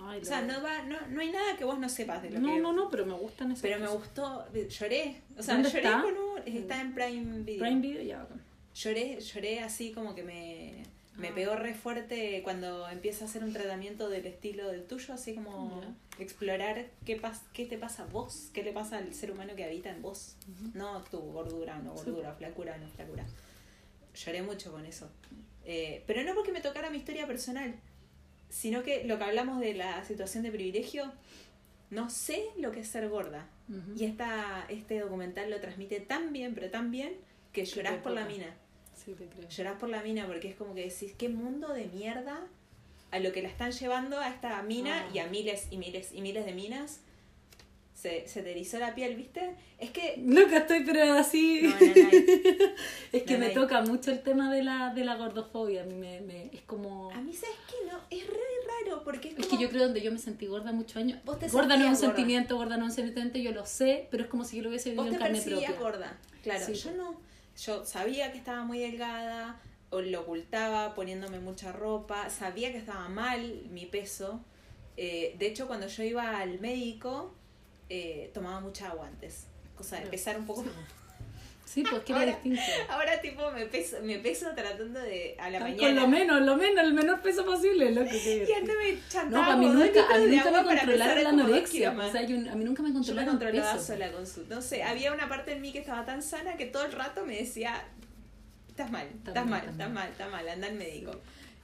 [0.00, 2.38] Ay, O sea, no, va, no, no hay nada que vos no sepas de lo
[2.40, 4.00] no, que no, no, pero me gustan esas Pero me cosas.
[4.00, 5.22] gustó, lloré.
[5.36, 6.02] O sea, ¿Dónde lloré está?
[6.02, 6.38] con un.
[6.46, 7.60] Está en Prime Video.
[7.60, 8.42] Prime Video, ya, bacán.
[8.74, 10.84] Lloré, lloré así como que me,
[11.16, 11.34] me Ah.
[11.34, 15.80] pegó re fuerte cuando empieza a hacer un tratamiento del estilo del tuyo, así como
[15.82, 16.22] Ya.
[16.22, 19.64] explorar qué, pas, qué te pasa a vos, qué le pasa al ser humano que
[19.64, 20.36] habita en vos.
[20.48, 20.70] Ujú.
[20.78, 22.04] No tu gordura, no Sí.
[22.04, 23.24] gordura, flacura, no flacura.
[24.14, 25.10] Lloré mucho con eso.
[25.64, 27.74] Eh, pero no porque me tocara mi historia personal,
[28.48, 31.12] sino que lo que hablamos de la situación de privilegio,
[31.90, 33.46] no sé lo que es ser gorda.
[33.96, 37.14] Y esta, este documental lo transmite tan bien, pero tan bien,
[37.52, 38.46] que llorás por la mina.
[38.96, 39.48] Sí, te creo.
[39.48, 42.46] Llorás por la mina porque es como que decís, qué mundo de mierda
[43.10, 45.10] a lo que la están llevando a esta mina Ah.
[45.14, 47.00] y a miles y miles y miles de minas.
[47.98, 49.56] Se, se te erizó la piel, ¿viste?
[49.76, 50.22] Es que...
[50.24, 51.62] Loca estoy, pero así.
[51.62, 52.66] No, no, no,
[53.12, 55.82] es que me toca mucho el tema de la, de la gordofobia.
[55.82, 57.10] A mí me, me- es como.
[57.10, 57.90] A mí, ¿sabes qué?
[57.90, 58.36] No, es re
[58.86, 61.18] raro porque es Es que yo creo donde yo me sentí gorda muchos años.
[61.24, 61.96] Vos te Gorda no es un gorda.
[61.96, 64.68] sentimiento, gorda no es un sentimiento, yo lo sé, pero es como si yo lo
[64.68, 65.90] hubiese vivido Vos en te carne percibías propia.
[65.90, 66.18] gorda.
[66.44, 66.74] Claro, Sí.
[66.74, 67.20] yo no.
[67.60, 73.08] Yo sabía que estaba muy delgada, o lo ocultaba poniéndome mucha ropa, sabía que estaba
[73.08, 74.44] mal mi peso.
[74.96, 77.34] Eh, de hecho, cuando yo iba al médico,
[77.88, 79.46] eh, tomaba mucha agua antes.
[79.76, 80.64] Cosa de pesar un poco
[81.64, 82.62] Sí, pues que era Ahora- distinto.
[82.88, 85.36] Ahora, tipo, me peso, me peso tratando de.
[85.38, 86.00] a la Con mañana.
[86.00, 88.08] lo menos, lo menos, el menor peso posible, loco.
[88.10, 91.28] qué Y antes me No, chantaba para mí nunca, a mí nunca me controlaron la
[91.28, 91.90] anorexia.
[91.92, 93.84] O sea, yo, a mí nunca me Yo me controlaron el controlaba peso.
[93.86, 94.46] sola con su.
[94.46, 97.26] No sé, había una parte en mí que estaba tan sana que todo el rato
[97.26, 97.84] me decía:
[98.68, 99.92] Estás mal, Estás mal, estás estás mal".
[99.92, 101.12] mal, estás mal, anda al médico.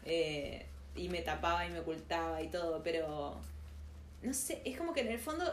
[0.04, 3.40] Eh, y me tapaba y me ocultaba y todo, pero.
[4.22, 5.44] No sé, es como que en el fondo.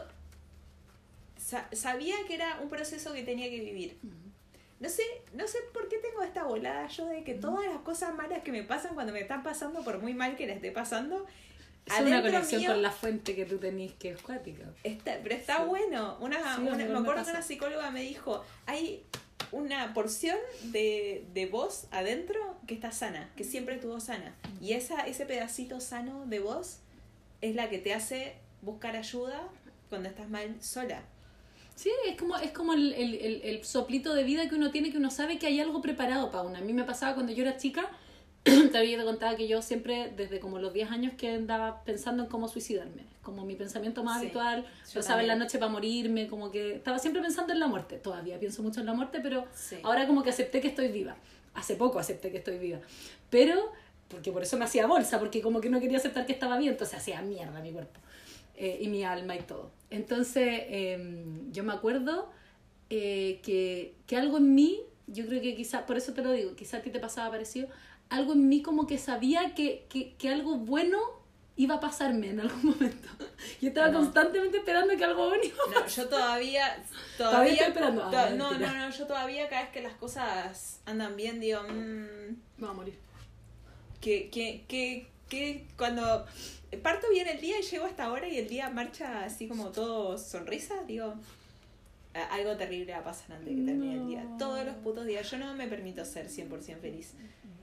[1.42, 3.98] Sa- sabía que era un proceso que tenía que vivir.
[4.80, 5.02] No sé,
[5.34, 8.50] no sé por qué tengo esta volada yo de que todas las cosas malas que
[8.52, 11.24] me pasan cuando me están pasando, por muy mal que la esté pasando,
[11.86, 14.64] Es una conexión mío- con la fuente que tú tenés que es cuática.
[14.84, 15.62] Está, pero está Sí.
[15.66, 16.16] bueno.
[16.20, 19.04] Una, Sí, me acuerdo que una psicóloga me dijo, hay
[19.52, 24.34] una porción de, de vos adentro que está sana, que siempre estuvo sana.
[24.60, 26.78] Y esa, ese pedacito sano de vos
[27.40, 29.48] es la que te hace buscar ayuda
[29.88, 31.02] cuando estás mal sola.
[31.74, 34.90] Sí, es como, es como el, el, el, el soplito de vida que uno tiene
[34.92, 36.56] que uno sabe que hay algo preparado para uno.
[36.56, 37.88] A mí me pasaba cuando yo era chica,
[38.44, 42.28] todavía te contaba que yo siempre, desde como los 10 años, que andaba pensando en
[42.28, 43.04] cómo suicidarme.
[43.22, 45.38] Como mi pensamiento más Sí, habitual, pasaba en la también.
[45.38, 47.96] noche para morirme, como que estaba siempre pensando en la muerte.
[47.98, 49.76] Todavía pienso mucho en la muerte, pero Sí.
[49.82, 51.16] ahora como que acepté que estoy viva.
[51.54, 52.80] Hace poco acepté que estoy viva.
[53.30, 53.72] Pero,
[54.08, 56.72] porque por eso me hacía bolsa, porque como que no quería aceptar que estaba bien,
[56.72, 58.00] entonces hacía mierda mi cuerpo.
[58.56, 59.70] eh, y mi alma y todo.
[59.92, 62.30] Entonces, eh, yo me acuerdo
[62.90, 66.54] eh, que, que algo en mí, yo creo que quizá, por eso te lo digo,
[66.56, 67.68] quizá a ti te pasaba parecido,
[68.08, 70.98] algo en mí como que sabía que, que, que algo bueno
[71.56, 73.08] iba a pasarme en algún momento.
[73.60, 73.98] Yo estaba No.
[74.00, 76.84] constantemente esperando que algo bueno iba a No, yo todavía.
[77.18, 77.52] Todavía Todavía.
[77.52, 78.02] estoy esperando.
[78.04, 78.72] Ah, to- no, mentira.
[78.72, 81.62] no, no, yo todavía cada vez que las cosas andan bien digo.
[81.62, 82.94] mm, Me va a morir.
[84.00, 86.24] que, que, que, que cuando
[86.78, 90.16] parto bien el día y llego hasta ahora y el día marcha así como todo
[90.18, 91.14] sonrisa, digo,
[92.30, 94.26] algo terrible va a pasar antes de que termine el día.
[94.38, 95.30] Todos los putos días.
[95.30, 97.14] Yo no me permito ser 100% feliz.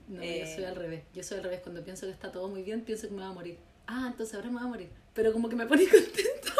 [0.08, 1.02] No, yo Eh, soy al revés.
[1.14, 1.60] Yo soy al revés.
[1.60, 3.58] Cuando pienso que está todo muy bien, pienso que me va a morir.
[3.86, 4.90] Ah, entonces ahora me va a morir.
[5.14, 6.52] Pero como que me pone contento.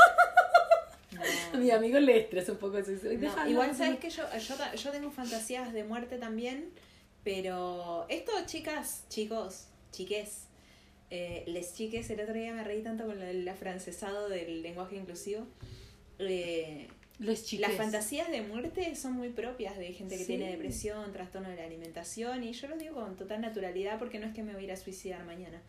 [1.52, 2.92] A mis amigos les estresa un poco eso.
[2.92, 4.08] Dicen, "Ay, No, igual no sabes qué".
[4.08, 6.70] que yo, yo, yo tengo fantasías de muerte también,
[7.24, 10.44] pero esto, chicas, chicos, chiques,
[11.10, 15.46] eh, les chiques, el otro día me reí tanto con el afrancesado del lenguaje inclusivo.
[16.18, 17.66] Eh, Les chiques.
[17.68, 20.26] las fantasías de muerte son muy propias de gente que Sí.
[20.36, 24.26] tiene depresión, trastorno de la alimentación, y yo lo digo con total naturalidad porque no
[24.26, 25.60] es que me voy a ir a suicidar mañana.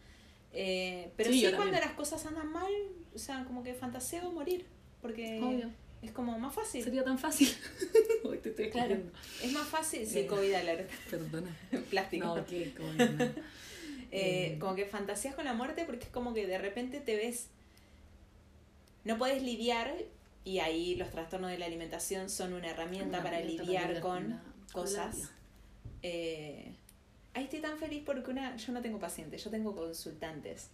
[0.54, 1.82] Eh, pero Sí, cuando también.
[1.82, 2.72] las cosas andan mal,
[3.16, 4.66] o sea, como que fantaseo morir,
[5.02, 5.70] porque Obvio.
[6.02, 6.84] es como más fácil.
[6.84, 7.48] Sería tan fácil.
[8.24, 8.98] Hoy te estoy Claro.
[9.42, 10.26] Es más fácil, sí.
[10.26, 11.56] COVID alert, Perdona.
[11.90, 12.26] plástico.
[12.36, 13.32] No, qué coño, no.
[14.14, 17.48] Eh, como que fantasías con la muerte porque es como que de repente te ves,
[19.04, 19.94] no puedes lidiar
[20.44, 24.44] y ahí los trastornos de la alimentación son una herramienta Una para lidiar con la-
[24.74, 25.32] con la cosas.
[26.04, 26.74] Eh,
[27.34, 30.70] ahí estoy tan feliz porque una, yo no tengo pacientes, yo tengo consultantes.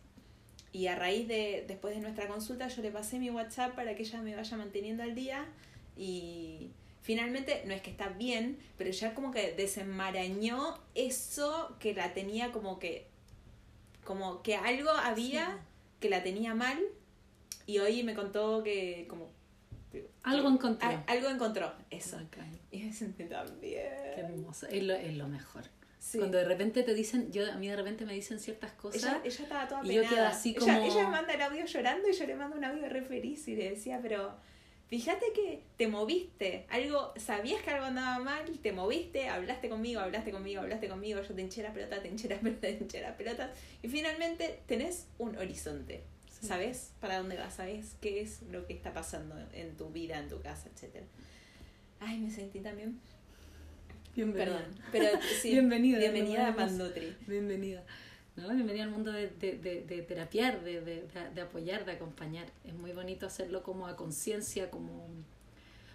[0.73, 4.03] Y a raíz de, después de nuestra consulta, yo le pasé mi WhatsApp para que
[4.03, 5.45] ella me vaya manteniendo al día.
[5.95, 6.69] Y
[7.01, 12.51] finalmente, no es que está bien, pero ya como que desenmarañó eso que la tenía
[12.51, 13.07] como que.
[14.07, 15.59] Como que algo había
[15.99, 16.79] que la tenía mal.
[17.65, 19.29] Y hoy me contó que, como.
[20.23, 20.87] Algo encontró.
[20.87, 22.15] a- algo encontró, eso.
[22.15, 22.57] Bacán.
[22.71, 23.83] Y me sentí tan bien.
[24.15, 24.67] Qué hermoso.
[24.67, 25.63] Es lo, es lo mejor.
[25.99, 26.19] Sí.
[26.19, 29.03] Cuando de repente te dicen, yo a mí de repente me dicen ciertas cosas.
[29.03, 31.65] Ella, ella estaba toda y yo quedo así ella, como- ella me manda el audio
[31.65, 34.37] llorando y yo le mando un audio re feliz y le decía, pero
[34.87, 40.31] fíjate que te moviste, algo, sabías que algo andaba mal, te moviste, hablaste conmigo, hablaste
[40.31, 43.17] conmigo, hablaste conmigo, yo te hinché la pelota, te hinché la pelota, te hinché la
[43.17, 46.03] pelota y finalmente tenés un horizonte.
[46.39, 46.47] Sí.
[46.47, 47.55] ¿Sabes para dónde vas?
[47.55, 51.05] ¿Sabes qué es lo que está pasando en tu vida, en tu casa, etcétera?
[51.99, 52.99] Ay, me sentí también.
[54.15, 54.45] Bienvenida.
[54.45, 55.07] Perdón, pero
[55.41, 55.49] sí.
[55.51, 56.51] Bienvenida, Bienvenida a.
[56.51, 57.15] Mandutri.
[57.27, 57.83] Bienvenida.
[58.37, 58.47] ¿No?
[58.49, 62.45] Bienvenida al mundo de, de, de, de terapiar, de, de, de- de apoyar, de acompañar.
[62.63, 65.07] Es muy bonito hacerlo como a conciencia, como...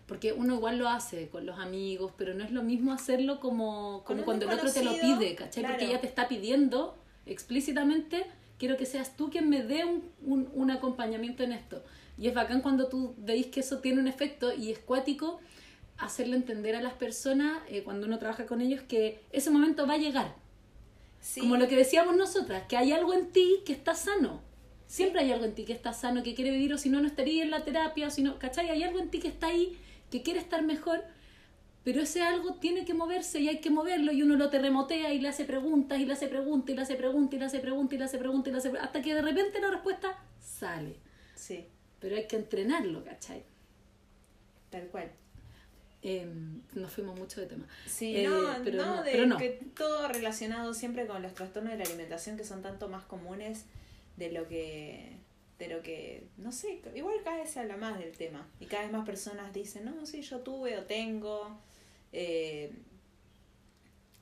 [0.07, 4.03] Porque uno igual lo hace con los amigos, pero no es lo mismo hacerlo como,
[4.05, 5.63] como cuando el otro te lo pide, ¿cachai?
[5.63, 5.93] Porque claro.
[5.93, 8.27] ella te está pidiendo explícitamente,
[8.59, 11.83] quiero que seas tú quien me dé un, un, un acompañamiento en esto.
[12.19, 15.41] Y es bacán cuando tú veis que eso tiene un efecto y es cuático
[15.97, 19.95] hacerle entender a las personas, eh, cuando uno trabaja con ellos, que ese momento va
[19.95, 20.35] a llegar.
[21.23, 21.41] Sí.
[21.41, 24.43] Como lo que decíamos nosotras, que hay algo en ti que está sano.
[24.87, 27.07] Siempre hay algo en ti que está sano, que quiere vivir, o si no, no
[27.07, 28.69] estaría en la terapia, o si no, ¿cachai?
[28.69, 29.79] Hay algo en ti que está ahí,
[30.11, 31.03] que quiere estar mejor,
[31.85, 35.21] pero ese algo tiene que moverse y hay que moverlo, y uno lo terremotea y
[35.21, 37.95] le hace preguntas, y le hace preguntas, y le hace preguntas, y le hace preguntas,
[37.95, 40.97] y le hace preguntas, y le hace pre- hasta que de repente la respuesta sale.
[41.35, 41.67] Sí,
[42.01, 43.45] Pero hay que entrenarlo, ¿cachai?
[44.71, 45.13] tal cual.
[46.05, 46.27] Eh,
[46.75, 47.65] nos fuimos mucho de tema.
[47.87, 49.37] Sí, Eh, no, pero no, no, de pero no.
[49.39, 53.67] que todo relacionado siempre con los trastornos de la alimentación que son tanto más comunes
[54.17, 55.13] de lo que
[55.59, 58.83] de lo que no sé, igual cada vez se habla más del tema y cada
[58.83, 61.57] vez más personas dicen, "No, sí, yo tuve o tengo."
[62.13, 62.73] Eh,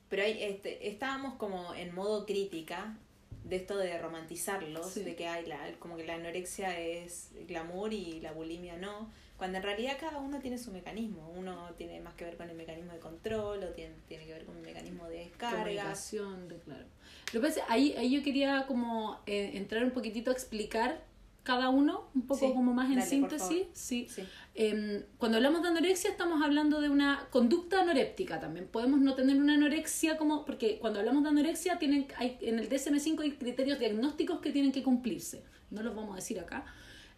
[0.07, 2.95] pero hay, este, estábamos como en modo crítica
[3.43, 5.03] de esto de romantizarlos, Sí.
[5.03, 9.11] de que hay la, como que la anorexia es glamour y la bulimia no,
[9.41, 12.55] cuando en realidad cada uno tiene su mecanismo, uno tiene más que ver con el
[12.55, 15.63] mecanismo de control, o tiene, tiene que ver con el mecanismo de descarga.
[15.63, 16.85] Comunicación, de, claro.
[17.33, 21.03] Lo que pasa es, ahí, ahí yo quería como eh, entrar un poquitito a explicar
[21.41, 23.65] cada uno, un poco Sí, como más en dale, síntesis.
[23.73, 24.05] Sí.
[24.07, 28.67] Sí, Em, cuando hablamos de anorexia estamos hablando de una conducta anoréptica también.
[28.67, 32.69] Podemos no tener una anorexia como, porque cuando hablamos de anorexia tienen, hay, en el
[32.69, 35.41] DSM5 hay criterios diagnósticos que tienen que cumplirse.
[35.71, 36.63] No los vamos a decir acá,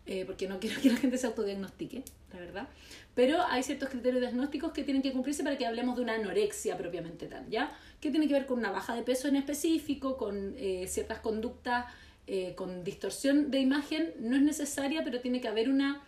[0.05, 2.67] eh, porque no quiero que la gente se autodiagnostique, la verdad.
[3.15, 6.77] Pero hay ciertos criterios diagnósticos que tienen que cumplirse para que hablemos de una anorexia
[6.77, 7.71] propiamente tal, ¿ya?
[8.01, 11.85] Que tiene que ver con una baja de peso en específico, con eh, ciertas conductas
[12.27, 14.13] eh, con distorsión de imagen.
[14.19, 16.01] No es necesaria, pero tiene que haber una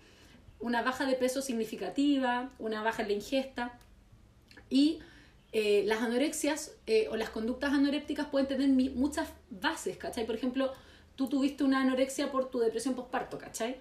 [0.58, 3.78] una baja de peso significativa, una baja en la ingesta
[4.70, 5.00] y
[5.52, 6.76] las anorexias
[7.12, 10.26] o las conductas anorépticas pueden tener muchas bases, ¿cachai?
[10.26, 10.74] Por ejemplo,
[11.16, 13.78] tú tuviste una anorexia por tu depresión postparto, ¿cachai?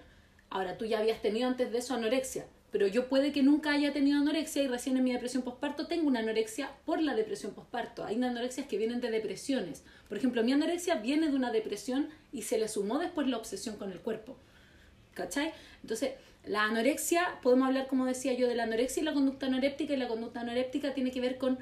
[0.49, 3.93] Ahora, tú ya habías tenido antes de eso anorexia, pero yo puede que nunca haya
[3.93, 8.03] tenido anorexia y recién en mi depresión postparto tengo una anorexia por la depresión postparto.
[8.03, 9.83] Hay anorexias que vienen de depresiones.
[10.07, 13.77] Por ejemplo, mi anorexia viene de una depresión y se le sumó después la obsesión
[13.77, 14.37] con el cuerpo.
[15.13, 15.53] ¿Cachai?
[15.81, 16.11] Entonces,
[16.45, 19.97] la anorexia, podemos hablar, como decía yo, de la anorexia y la conducta anoréptica, y
[19.97, 21.57] la conducta anoréptica tiene que ver con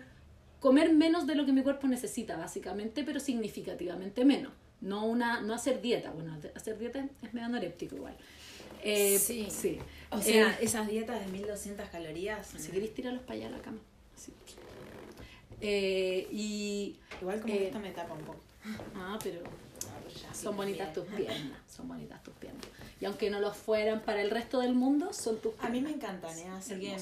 [0.59, 4.51] comer menos de lo que mi cuerpo necesita, básicamente, pero significativamente menos.
[4.83, 6.11] No, una, no hacer dieta.
[6.11, 8.15] Bueno, hacer dieta es medio anoréptico igual.
[8.83, 9.47] Eh, Sí.
[9.49, 9.79] sí.
[10.11, 12.45] O sea, Eh, esas dietas de 1200 calorías.
[12.45, 13.79] si queréis tirarlos para allá a la cama.
[15.61, 16.97] Eh, y.
[17.21, 18.39] Igual como Eh, que esta me tapa un poco.
[18.95, 19.99] Ah, pero Ah,
[20.33, 21.59] sí, son bonitas tus piernas.
[21.73, 22.65] Son bonitas tus piernas.
[22.99, 25.89] Y aunque no lo fueran para el resto del mundo, son tus A mí me
[25.93, 26.13] piernas.
[26.19, 26.49] encantan, ¿eh?
[26.49, 26.97] Así que.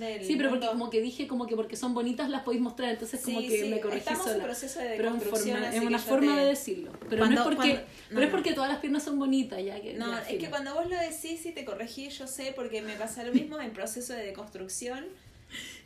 [0.00, 0.24] Del.
[0.24, 2.90] Sí, pero porque mundo- como que dije como que porque son bonitas las podéis mostrar,
[2.90, 5.98] entonces como Sí, que sí, me corregí estamos en proceso de pero forma- es una
[5.98, 6.92] forma te- de decirlo.
[7.08, 8.32] Pero Cuando- no es porque, cuando- pero no, es no.
[8.36, 10.96] porque todas las piernas son bonitas, ya que No, ya, es que cuando vos lo
[10.96, 15.04] decís y te corregí, yo sé, porque me pasa lo mismo en proceso de deconstrucción.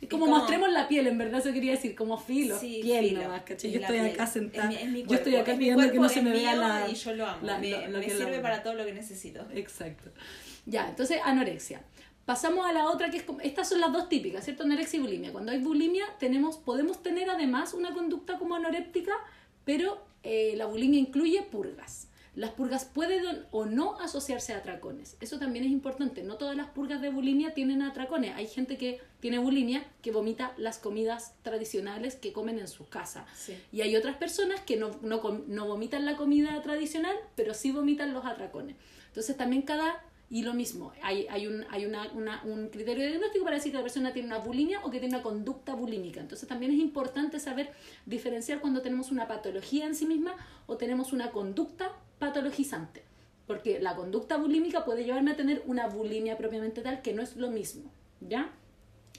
[0.01, 3.09] Es como, como- mostremos la piel, en verdad eso quería decir, como filo, Sí, piel
[3.09, 3.23] filo.
[3.23, 3.69] nomás, ¿cachai?
[3.69, 4.11] Es Yo estoy piel.
[4.13, 4.63] acá sentada.
[4.63, 6.87] Es mi, es mi yo estoy acá es que no se me vea la...
[6.89, 7.45] Y yo lo amo.
[7.45, 9.45] la- me lo- lo me que sirve para todo lo que necesito.
[9.53, 10.09] Exacto.
[10.65, 11.81] Ya, entonces anorexia.
[12.29, 14.61] Pasamos a la otra que es como, estas son las dos típicas, ¿cierto?
[14.61, 15.31] Anorexia y bulimia.
[15.31, 19.13] Cuando hay bulimia tenemos, podemos tener además una conducta como anoréptica,
[19.65, 22.07] pero eh, la bulimia incluye purgas.
[22.35, 25.17] Las purgas pueden o no asociarse a atracones.
[25.21, 26.21] Eso también es importante.
[26.21, 28.35] No todas las purgas de bulimia tienen atracones.
[28.35, 33.25] Hay gente que tiene bulimia que vomita las comidas tradicionales que comen en su casa.
[33.35, 33.57] Sí.
[33.71, 38.13] Y hay otras personas que no, no, no vomitan la comida tradicional, pero sí vomitan
[38.13, 38.75] los atracones.
[39.07, 40.05] Entonces también cada...
[40.31, 43.77] Y lo mismo, hay, hay, un, hay una, un criterio de diagnóstico para decir que
[43.77, 46.19] la persona tiene una bulimia o que tiene una conducta bulímica.
[46.19, 47.71] Entonces también es importante saber
[48.05, 50.35] diferenciar cuando tenemos una patología en sí misma
[50.67, 53.01] o tenemos una conducta patologizante.
[53.47, 57.35] Porque la conducta bulímica puede llevarme a tener una bulimia propiamente tal, que no es
[57.35, 57.91] lo mismo.
[58.21, 58.51] ¿Ya?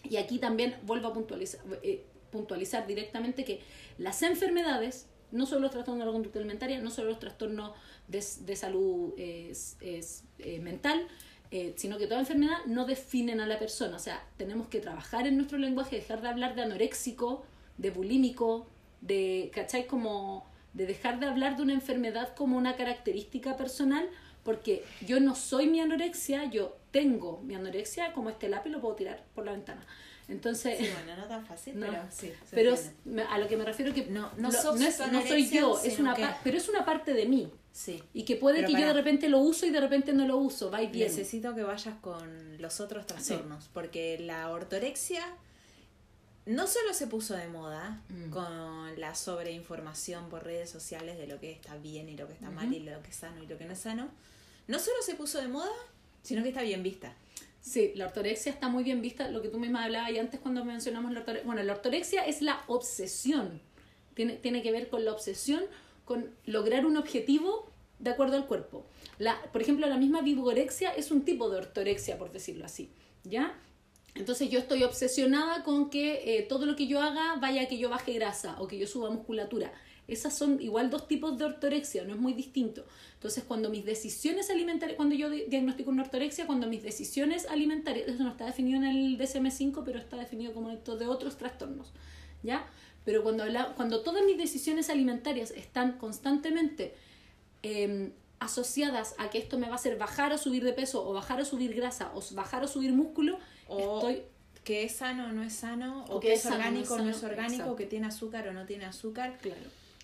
[0.05, 3.61] Y aquí también vuelvo a puntualizar, eh, puntualizar directamente que
[3.99, 7.73] las enfermedades, no solo los trastornos de la conducta alimentaria, no solo los trastornos
[8.09, 11.07] de, de salud eh, es- es, eh, mental,
[11.51, 13.97] eh, sino que toda enfermedad no definen a la persona.
[13.97, 17.45] O sea, tenemos que trabajar en nuestro lenguaje, dejar de hablar de anoréxico,
[17.79, 18.66] de bulímico,
[19.01, 19.51] de.
[19.88, 24.09] Como de dejar de hablar de una enfermedad como una característica personal,
[24.45, 28.95] porque yo no soy mi anorexia, yo tengo mi anorexia, como este lápiz lo puedo
[28.95, 29.85] tirar por la ventana.
[30.31, 31.87] Entonces, Sí, bueno, no tan fácil, No.
[31.87, 32.29] pero sí.
[32.49, 32.97] se pero entiende.
[33.05, 35.81] me- a lo que me refiero que No- no lo- sos es, no soy yo,
[35.83, 37.51] es una que- pero es una parte de mí.
[37.73, 38.03] Sí.
[38.14, 40.37] Y que puede Pero que yo de repente lo uso y de repente no lo
[40.38, 41.09] uso, va y viene.
[41.11, 45.25] Necesito que vayas con los otros trastornos, porque la ortorexia
[46.47, 48.31] no solo se puso de moda Mm.
[48.31, 52.51] con la sobreinformación por redes sociales de lo que está bien y lo que está
[52.51, 54.09] mal y lo que es sano y lo que no es sano,
[54.66, 55.71] no solo se puso de moda,
[56.23, 57.12] sino que está bien vista.
[57.61, 60.64] Sí, la ortorexia está muy bien vista, lo que tú misma hablabas y antes cuando
[60.64, 61.46] mencionamos la ortorexia.
[61.46, 63.61] Bueno, la ortorexia es la obsesión.
[64.14, 65.62] Tiene, tiene que ver con la obsesión,
[66.05, 68.87] con lograr un objetivo de acuerdo al cuerpo.
[69.18, 72.90] La, por ejemplo, la misma vigorexia es un tipo de ortorexia, por decirlo así.
[73.25, 73.55] ¿Ya?
[74.14, 77.79] Entonces yo estoy obsesionada con que eh, todo lo que yo haga vaya a que
[77.79, 79.73] yo baje grasa o que yo suba musculatura.
[80.11, 82.85] Esas son igual dos tipos de ortorexia, no es muy distinto.
[83.14, 88.09] Entonces cuando mis decisiones alimentarias, cuando yo di- diagnostico una ortorexia, cuando mis decisiones alimentarias,
[88.09, 91.92] eso no está definido en el DSM5, pero está definido como esto de otros trastornos,
[92.42, 92.66] ¿ya?
[93.05, 96.94] Pero cuando, habla- cuando todas mis decisiones alimentarias están constantemente
[97.62, 101.12] eh, asociadas a que esto me va a hacer bajar o subir de peso, o
[101.12, 104.23] bajar o subir grasa, o bajar o subir músculo, O estoy
[104.64, 106.70] que es sano o no es sano, o, O que, que es es sano o
[106.70, 109.38] no es orgánico o no es orgánico, o que tiene azúcar o no tiene azúcar.
[109.40, 109.61] claro.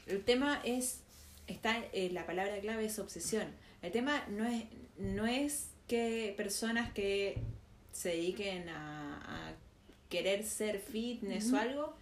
[0.06, 1.00] El tema es,
[1.46, 3.46] está eh, la palabra clave es obsesión.
[3.82, 4.64] El tema no es,
[4.98, 7.38] no es que personas que
[7.92, 9.54] se dediquen a, a
[10.08, 11.94] querer ser fitness o algo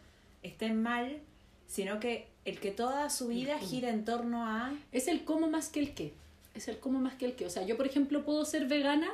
[0.42, 1.20] estén mal,
[1.66, 4.74] sino que el que toda su vida gira en torno a...
[4.92, 6.12] Es el cómo más que el qué.
[6.54, 7.46] Es el cómo más que el qué.
[7.46, 9.10] O sea, yo, por ejemplo, puedo ser vegana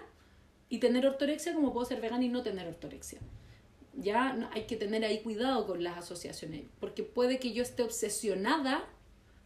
[0.68, 3.20] y tener ortorexia como puedo ser vegana y no tener ortorexia.
[3.94, 8.84] Ya hay que tener ahí cuidado con las asociaciones, porque puede que yo esté obsesionada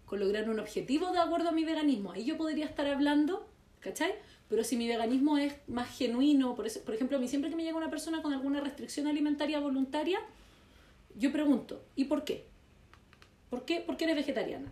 [0.07, 2.13] con lograr un objetivo de acuerdo a mi veganismo.
[2.13, 3.49] Ahí yo podría estar hablando,
[3.81, 4.13] ¿cachai?
[4.49, 7.57] Pero si mi veganismo es más genuino, por, eso, por ejemplo, a mí siempre que
[7.57, 10.21] me llega una persona con alguna restricción alimentaria voluntaria,
[11.17, 12.47] yo pregunto, ¿y por qué?
[13.51, 14.71] ¿Por qué, ¿Por qué eres vegetariana?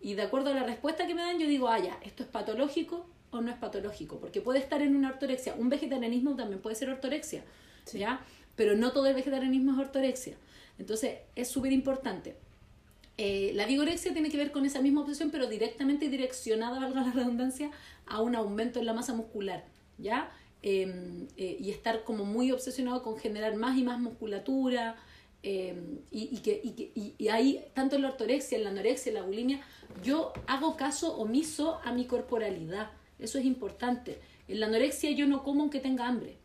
[0.00, 2.28] Y de acuerdo a la respuesta que me dan, yo digo, ah, ya, ¿esto es
[2.28, 4.18] patológico o no es patológico?
[4.20, 5.54] Porque puede estar en una ortorexia.
[5.54, 7.44] Un vegetarianismo también puede ser ortorexia,
[7.84, 7.98] Sí.
[7.98, 8.20] ¿ya?
[8.60, 10.34] Pero no todo el vegetarianismo es ortorexia.
[10.78, 12.36] Entonces, es súper importante.
[13.16, 17.12] Eh, la vigorexia tiene que ver con esa misma obsesión, pero directamente direccionada, valga la
[17.12, 17.70] redundancia,
[18.04, 19.64] a un aumento en la masa muscular,
[19.96, 20.30] ¿ya?
[20.62, 24.94] Eh, eh, y estar como muy obsesionado con generar más y más musculatura,
[25.42, 25.74] eh,
[26.10, 29.14] y, y que, y, que- y ahí, tanto en la ortorexia, en la anorexia, en
[29.14, 29.60] la bulimia,
[30.04, 32.90] yo hago caso omiso a mi corporalidad.
[33.18, 34.18] Eso es importante.
[34.48, 36.36] En la anorexia yo no como aunque tenga hambre.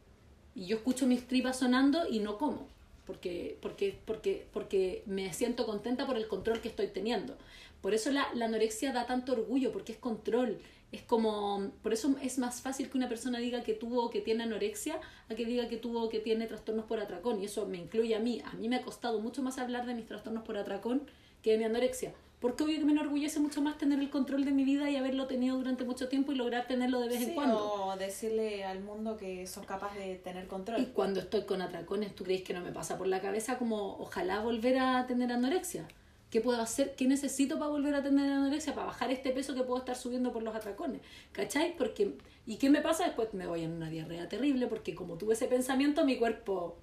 [0.55, 2.67] Y yo escucho mis tripas sonando y no como.
[3.05, 7.37] Porque, porque, porque, porque me siento contenta por el control que estoy teniendo.
[7.81, 10.59] Por eso la, la anorexia da tanto orgullo, porque es control,
[10.91, 14.21] es como, por eso es más fácil que una persona diga que tuvo o que
[14.21, 14.99] tiene anorexia
[15.29, 17.41] a que diga que tuvo o que tiene trastornos por atracón.
[17.41, 18.41] Y eso me incluye a mí.
[18.45, 21.01] A mí me ha costado mucho más hablar de mis trastornos por atracón
[21.41, 22.13] que de mi anorexia.
[22.45, 25.25] Porque obvio que me enorgullece mucho más tener el control de mi vida y haberlo
[25.25, 27.57] tenido durante mucho tiempo y lograr tenerlo de vez en cuando.
[27.57, 30.79] O decirle al mundo que sos capaz de tener control.
[30.79, 33.97] Y cuando estoy con atracones, ¿tú crees que no me pasa por la cabeza como
[33.97, 35.87] ojalá volver a tener anorexia?
[36.29, 36.93] ¿Qué puedo hacer?
[36.93, 38.75] ¿Qué necesito para volver a tener anorexia?
[38.75, 41.01] Para bajar este peso que puedo estar subiendo por los atracones.
[41.31, 41.75] ¿Cachai?
[41.75, 42.15] Porque,
[42.45, 43.05] ¿Y qué me pasa?
[43.05, 46.77] Después me voy en una diarrea terrible porque como tuve ese pensamiento, mi cuerpo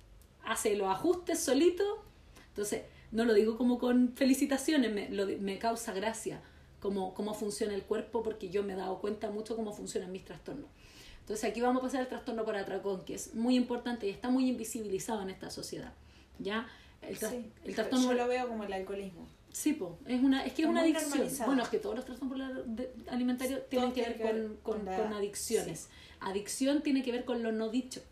[0.45, 2.03] hace los ajustes solito.
[2.49, 2.83] Entonces,
[3.13, 5.09] no lo digo como con felicitaciones, me,
[5.39, 6.41] me causa gracia
[6.81, 10.25] cómo, cómo funciona el cuerpo porque yo me he dado cuenta mucho cómo funcionan mis
[10.25, 10.69] trastornos.
[11.21, 14.29] Entonces aquí vamos a pasar al trastorno por atracón, que es muy importante y está
[14.29, 15.93] muy invisibilizado en esta sociedad.
[16.41, 16.67] ¿ya?
[17.01, 17.17] El,
[17.65, 18.09] el trastorno...
[18.09, 19.29] Yo lo veo como el alcoholismo.
[19.53, 19.99] Sí, po.
[20.07, 21.29] es, una, es que es, una adicción.
[21.47, 22.65] Bueno, es que todos los trastornos
[23.09, 25.89] alimentarios tienen que ver, con, con, con, adicciones.
[26.21, 28.03] Adicción tiene que ver con lo no dicho.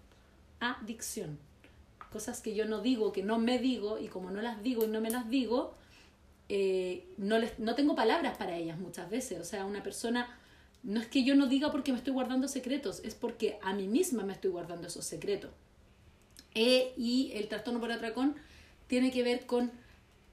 [0.60, 1.38] Adicción.
[2.10, 4.88] Cosas que yo no digo, que no me digo, y como no las digo y
[4.88, 5.74] no me las digo,
[6.48, 9.40] eh, no, les, no tengo palabras para ellas muchas veces.
[9.40, 10.36] O sea, una persona,
[10.82, 13.86] no es que yo no diga porque me estoy guardando secretos, es porque a mí
[13.86, 15.50] misma me estoy guardando esos secretos.
[16.54, 18.34] E, y el trastorno por atracón
[18.88, 19.70] tiene que ver con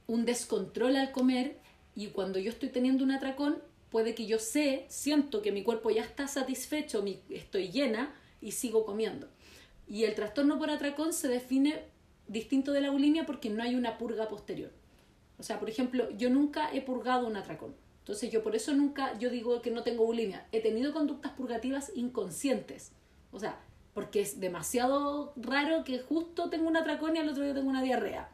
[0.07, 1.59] un descontrol al comer
[1.95, 3.61] y cuando yo estoy teniendo un atracón,
[3.91, 8.51] puede que yo sé, siento que mi cuerpo ya está satisfecho, mi, estoy llena y
[8.51, 9.27] sigo comiendo.
[9.87, 11.85] Y el trastorno por atracón se define
[12.27, 14.71] distinto de la bulimia porque no hay una purga posterior.
[15.37, 17.75] O sea, por ejemplo, yo nunca he purgado un atracón.
[17.99, 20.45] Entonces yo por eso nunca, yo digo que no tengo bulimia.
[20.51, 22.91] He tenido conductas purgativas inconscientes.
[23.31, 23.59] O sea,
[23.93, 27.81] porque es demasiado raro que justo tengo un atracón y al otro día tengo una
[27.81, 28.29] diarrea.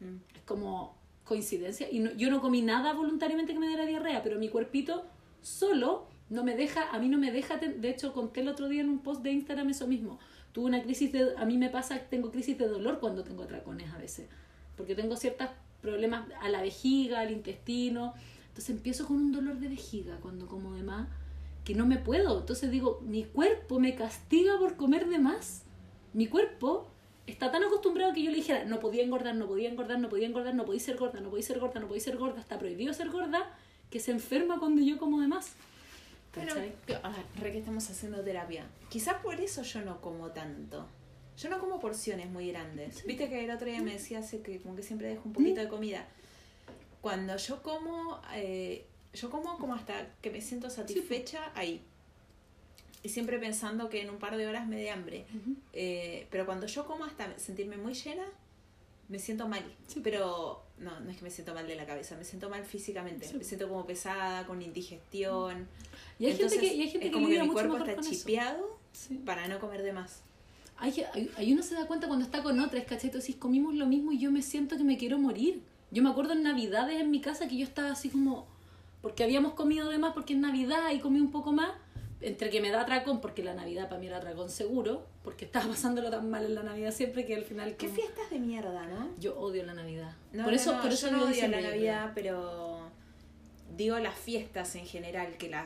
[0.00, 0.36] Mm.
[0.36, 1.88] Es como, coincidencia.
[1.90, 5.04] Y yo no comí nada voluntariamente que me diera diarrea, pero mi cuerpito
[5.42, 8.80] solo no me deja, a mí no me deja, de hecho conté el otro día
[8.80, 10.18] en un post de Instagram eso mismo.
[10.52, 13.92] Tuve una crisis de, a mí me pasa tengo crisis de dolor cuando tengo atracones
[13.92, 14.28] a veces,
[14.76, 15.48] porque tengo ciertos
[15.80, 18.14] problemas a la vejiga, al intestino.
[18.48, 21.08] Entonces empiezo con un dolor de vejiga cuando como de más,
[21.64, 22.40] que no me puedo.
[22.40, 25.62] Entonces digo, mi cuerpo me castiga por comer de más.
[26.12, 26.88] Mi cuerpo
[27.26, 30.26] está tan acostumbrado que yo le dijera, no podía engordar, no podía engordar, no podía
[30.26, 32.92] engordar, no podía ser gorda, no podía ser gorda, no podía ser gorda, está prohibido
[32.94, 33.54] ser gorda,
[33.90, 35.54] que se enferma cuando yo como de más.
[36.38, 37.00] Pero,
[37.40, 38.66] re que estamos haciendo terapia.
[38.88, 40.86] Quizás por eso yo no como tanto.
[41.36, 43.04] Yo no como porciones muy grandes.
[43.04, 45.60] Viste que el otro día me decía hace que como que siempre dejo un poquito
[45.60, 46.08] de comida.
[47.00, 51.82] Cuando yo como, eh, yo como como hasta que me siento satisfecha ahí
[53.02, 55.24] y siempre pensando que en un par de horas me dé hambre.
[55.72, 58.24] Eh, pero cuando yo como hasta sentirme muy llena,
[59.08, 59.64] me siento mal.
[60.02, 63.32] Pero no, no es que me siento mal de la cabeza, me siento mal físicamente.
[63.32, 65.68] Me siento como pesada, con indigestión.
[66.18, 68.78] Y hay gente que, y hay gente es como que mi cuerpo está chipeado
[69.24, 70.22] para no comer de más.
[70.76, 71.04] Hay,
[71.36, 73.10] hay, uno se da cuenta cuando está con otras, ¿cachai?
[73.20, 75.62] si comimos lo mismo y yo me siento que me quiero morir.
[75.90, 78.46] Yo me acuerdo en Navidades en mi casa que yo estaba así como...
[79.02, 81.70] Porque habíamos comido de más porque es Navidad y comí un poco más
[82.20, 85.68] entre que me da atracón, porque la Navidad para mí era atracón seguro, porque estaba
[85.68, 87.76] pasándolo tan mal en la Navidad siempre que al final...
[87.76, 89.08] ¿Qué fiestas de mierda, no?
[89.18, 90.14] Yo odio la Navidad.
[90.42, 92.77] por eso, por eso yo no odio la Navidad, pero
[93.78, 95.64] digo las fiestas en general, que, las,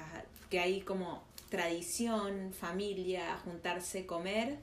[0.50, 4.58] que hay como tradición, familia, juntarse, comer.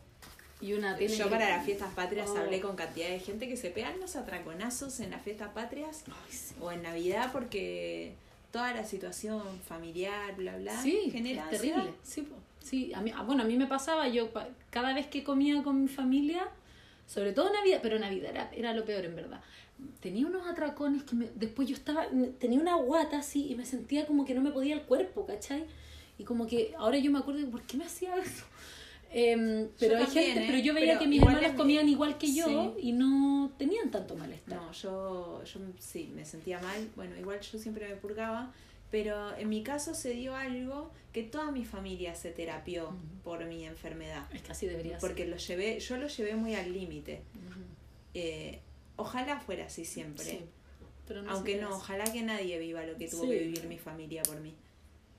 [0.62, 2.38] Y una Yo para las fiestas patrias oh.
[2.38, 6.04] hablé con cantidad de gente que se pegan los atraconazos en las fiestas patrias
[6.62, 8.14] o en Navidad porque
[8.52, 11.94] toda la situación familiar, bla, bla, sí, genera es terrible.
[12.04, 12.28] Sí,
[12.62, 14.32] sí, a mí, ah, bueno, a mí me pasaba, yo
[14.70, 16.46] cada vez que comía con mi familia,
[17.10, 19.42] sobre todo Navidad, pero Navidad era, era lo peor en verdad.
[20.00, 22.06] Tenía unos atracones que me, después yo estaba,
[22.38, 25.66] tenía una guata así y me sentía como que no me podía el cuerpo, ¿cachai?
[26.20, 28.46] Y como que ahora yo me acuerdo por qué me hacía eso.
[29.12, 32.92] Em, pero hay gente, pero yo veía que mis hermanas comían igual que yo y
[32.92, 34.60] no tenían tanto malestar.
[34.60, 36.90] No, yo, yo sí, me sentía mal.
[36.96, 38.54] Bueno, igual yo siempre me purgaba,
[38.92, 43.66] pero en mi caso se dio algo que toda mi familia se terapió por mi
[43.66, 44.28] enfermedad.
[44.34, 47.22] Es que así debería Porque lo llevé, yo lo llevé muy al límite.
[48.14, 48.60] Eh,
[48.96, 50.42] ojalá fuera así siempre.
[51.08, 54.40] pero Aunque no, ojalá que nadie viva lo que tuvo que vivir mi familia por
[54.40, 54.56] mí.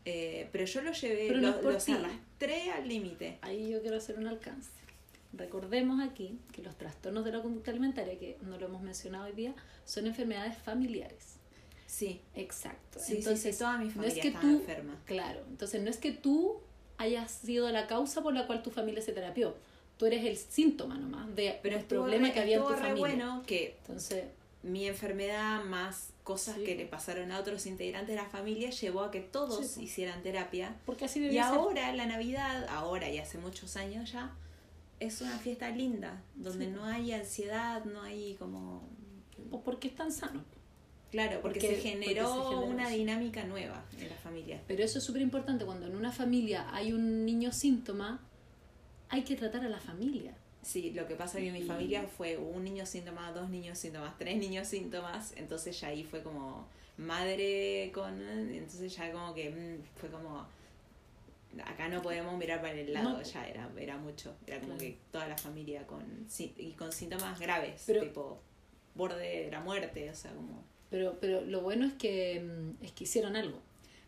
[0.05, 3.39] Eh, pero yo lo llevé, pero lo, los arrastré al límite.
[3.43, 4.71] Ahí yo quiero hacer un alcance.
[5.33, 9.33] Recordemos aquí que los trastornos de la conducta alimentaria, que no lo hemos mencionado hoy
[9.33, 9.55] día,
[9.85, 11.40] son enfermedades familiares.
[11.91, 12.21] Sí.
[12.37, 13.01] Exacto.
[13.09, 14.97] entonces, toda mi familia no es que tú, enferma.
[15.07, 16.61] Claro, entonces no es que tú
[16.99, 19.57] hayas sido la causa por la cual tu familia se terapió.
[19.99, 22.95] Tú eres el síntoma nomás de Pero el problema que había en tu familia.
[22.97, 24.25] bueno que entonces
[24.63, 26.65] mi enfermedad más cosas Sí.
[26.65, 30.23] que le pasaron a otros integrantes de la familia llevó a que todos Sí, hicieran
[30.23, 30.77] terapia.
[30.87, 31.41] Porque así Y ser.
[31.41, 34.31] ahora la Navidad, ahora y hace muchos años ya,
[35.01, 36.71] es una fiesta linda, donde Sí.
[36.71, 38.89] no hay ansiedad, no hay como...
[39.51, 40.45] O porque es tan sano.
[41.11, 44.61] Claro, porque, Porque- se, generó porque se generó una dinámica nueva en la familia.
[44.69, 45.65] Pero eso es súper importante.
[45.65, 48.21] Cuando en una familia hay un niño síntoma,
[49.09, 50.35] hay que tratar a la familia.
[50.63, 53.79] Sí, lo que pasa es que en mi familia fue un niño síntoma, dos niños
[53.79, 58.21] síntomas, tres niños síntomas, entonces ya ahí fue como madre con...
[58.53, 60.47] Entonces ya como que mm, fue como...
[61.65, 63.23] Acá no podemos mirar para el lado, No.
[63.23, 64.37] ya era, era mucho.
[64.47, 64.81] Era como Claro.
[64.93, 68.41] que toda la familia con, sí- y con síntomas graves, Pero- tipo
[68.95, 70.63] borde de la muerte, o sea, como...
[70.91, 73.61] Pero, pero lo bueno es que, mm, es que hicieron algo.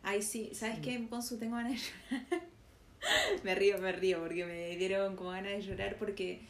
[0.03, 0.83] Ay, sí, ¿sabes Sí.
[0.83, 0.99] qué?
[0.99, 2.43] Ponzu, tengo ganas de llorar.
[3.45, 6.41] me río, me río, porque me dieron como ganas de llorar porque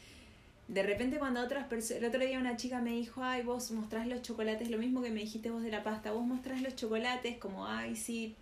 [0.67, 2.01] de repente cuando otras personas...
[2.01, 5.11] El otro día una chica me dijo, ay, vos mostrás los chocolates, lo mismo que
[5.11, 8.35] me dijiste vos de la pasta, vos mostrás los chocolates como, ay, sí,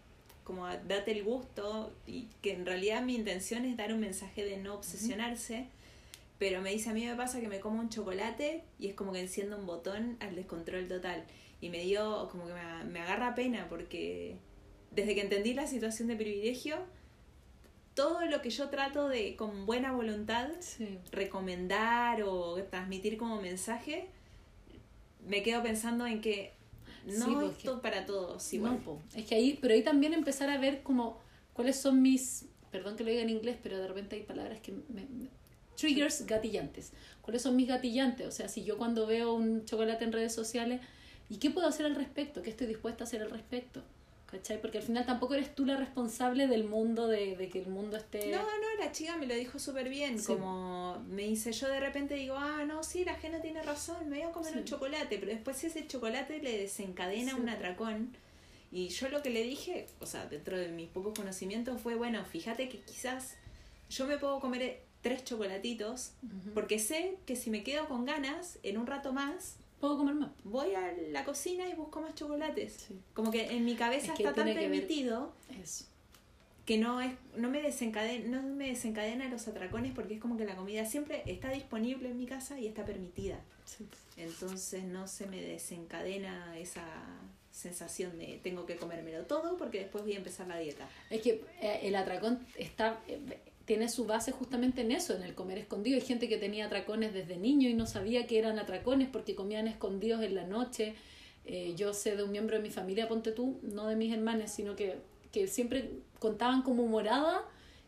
[0.44, 4.58] como date el gusto, y que en realidad mi intención es dar un mensaje de
[4.58, 5.66] no obsesionarse.
[6.40, 9.12] Pero me dice, a mí me pasa que me como un chocolate y es como
[9.14, 11.24] que enciendo un botón al descontrol total.
[11.62, 14.38] Y me dio, como que me, me agarra pena porque
[14.92, 16.78] desde que entendí la situación de privilegio,
[17.94, 20.98] todo lo que yo trato de, con buena voluntad, Sí.
[21.12, 24.08] recomendar o transmitir como mensaje,
[25.28, 26.54] me quedo pensando en que
[27.06, 28.80] no Sí, es porque- to- para todos igual.
[28.86, 31.20] No, es que ahí, pero ahí también empezar a ver como
[31.54, 34.72] cuáles son mis, perdón que lo diga en inglés, pero de repente hay palabras que
[34.72, 35.30] me, me-
[35.78, 36.92] triggers gatillantes.
[37.22, 38.28] ¿Cuáles son mis gatillantes?
[38.28, 40.80] O sea, si yo cuando veo un chocolate en redes sociales,
[41.32, 42.42] ¿y qué puedo hacer al respecto?
[42.42, 43.82] ¿Qué estoy dispuesta a hacer al respecto?
[44.28, 44.62] ¿Cachai?
[44.62, 47.98] Porque al final tampoco eres tú la responsable del mundo, de, de que el mundo
[47.98, 48.32] esté...
[48.32, 50.28] No, no, la chica me lo dijo súper bien, Sí.
[50.28, 54.18] como me dice, yo de repente digo, ah, no, sí, la Jena tiene razón, me
[54.20, 54.60] voy a comer Sí.
[54.60, 57.42] un chocolate, pero después ese chocolate le desencadena Sí.
[57.42, 58.16] un atracón.
[58.72, 62.24] Y yo lo que le dije, o sea, dentro de mis pocos conocimientos fue, bueno,
[62.24, 63.36] fíjate que quizás
[63.90, 66.14] yo me puedo comer tres chocolatitos,
[66.54, 70.30] porque sé que si me quedo con ganas, en un rato más, Puedo comer más.
[70.46, 72.86] voy a la cocina y busco más chocolates.
[72.88, 75.34] Sí, Como que en mi cabeza Es que está tan que permitido
[76.66, 80.46] que no es no me desencadena no me desencadena los atracones porque es como que
[80.46, 83.88] la comida siempre está disponible en mi casa y está permitida Sí.
[84.18, 86.86] entonces no se me desencadena esa
[87.52, 91.44] sensación de tengo que comérmelo todo porque después voy a empezar la dieta Es que
[91.62, 93.20] eh, el atracón está eh,
[93.72, 95.96] tiene su base justamente en eso, en el comer escondido.
[95.96, 99.66] Hay gente que tenía atracones desde niño y no sabía que eran atracones porque comían
[99.66, 100.94] escondidos en la noche.
[101.46, 104.54] Eh, yo sé de un miembro de mi familia, ponte tú, no de mis hermanas,
[104.54, 104.98] sino que,
[105.32, 107.46] que siempre contaban como morada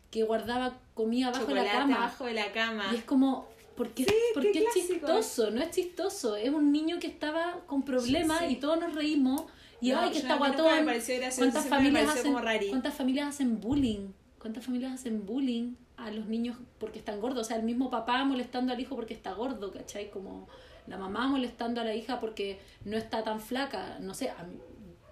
[0.09, 1.95] que guardaba comida abajo de la cama.
[1.97, 5.51] abajo de la cama Y es como, ¿por qué, por qué qué es chistoso?
[5.51, 8.45] No es chistoso, es un niño que estaba con problemas Sí.
[8.51, 9.43] y todos nos reímos.
[9.81, 10.79] Y No, ay, que está guatón.
[10.79, 12.69] me pareció gracioso, ¿Cuántas siempre me familias, pareció hacen, como rari.
[12.69, 14.07] ¿Cuántas familias hacen bullying?
[14.43, 17.45] ¿Cuántas familias hacen bullying a los niños porque están gordos?
[17.45, 20.11] O sea, el mismo papá molestando al hijo porque está gordo, ¿cachai?
[20.11, 20.49] Como
[20.85, 23.99] la mamá molestando a la hija porque no está tan flaca.
[24.01, 24.45] No sé, a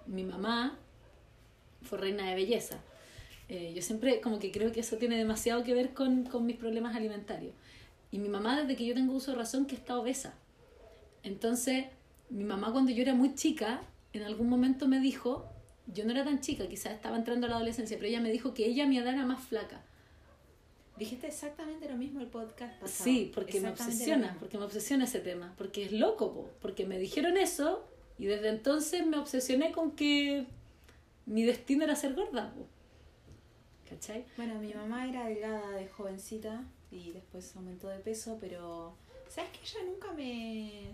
[0.04, 0.76] mi, mamá
[1.80, 2.76] fue reina de belleza.
[3.48, 6.58] Eh, yo siempre como que creo que eso tiene demasiado que ver con, con mis
[6.58, 7.54] problemas alimentarios.
[8.10, 10.34] Y mi mamá, desde que yo tengo uso de razón, que está obesa.
[11.22, 11.86] Entonces,
[12.28, 13.80] mi mamá cuando yo era muy chica,
[14.12, 15.50] en algún momento me dijo,
[15.94, 18.54] yo no era tan chica, quizás estaba entrando a la adolescencia, pero ella me dijo
[18.54, 19.82] que ella a mi edad era más flaca.
[20.98, 25.20] dijiste exactamente lo mismo el podcast pasado Sí, porque me obsesiona, porque me obsesiona ese
[25.20, 27.84] tema, porque es loco, po, porque me dijeron eso
[28.18, 30.46] y desde entonces me obsesioné con que
[31.26, 32.52] mi destino era ser gorda.
[32.54, 32.66] po.
[33.88, 34.24] ¿Cachai?
[34.36, 38.94] Bueno, mi mamá era delgada de jovencita y después aumentó de peso, pero
[39.28, 40.92] ¿sabes que ella nunca me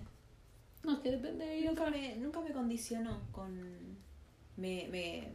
[0.84, 1.70] No, es que depende de ella.
[1.70, 3.99] nunca me nunca me condicionó con
[4.59, 5.28] me, me,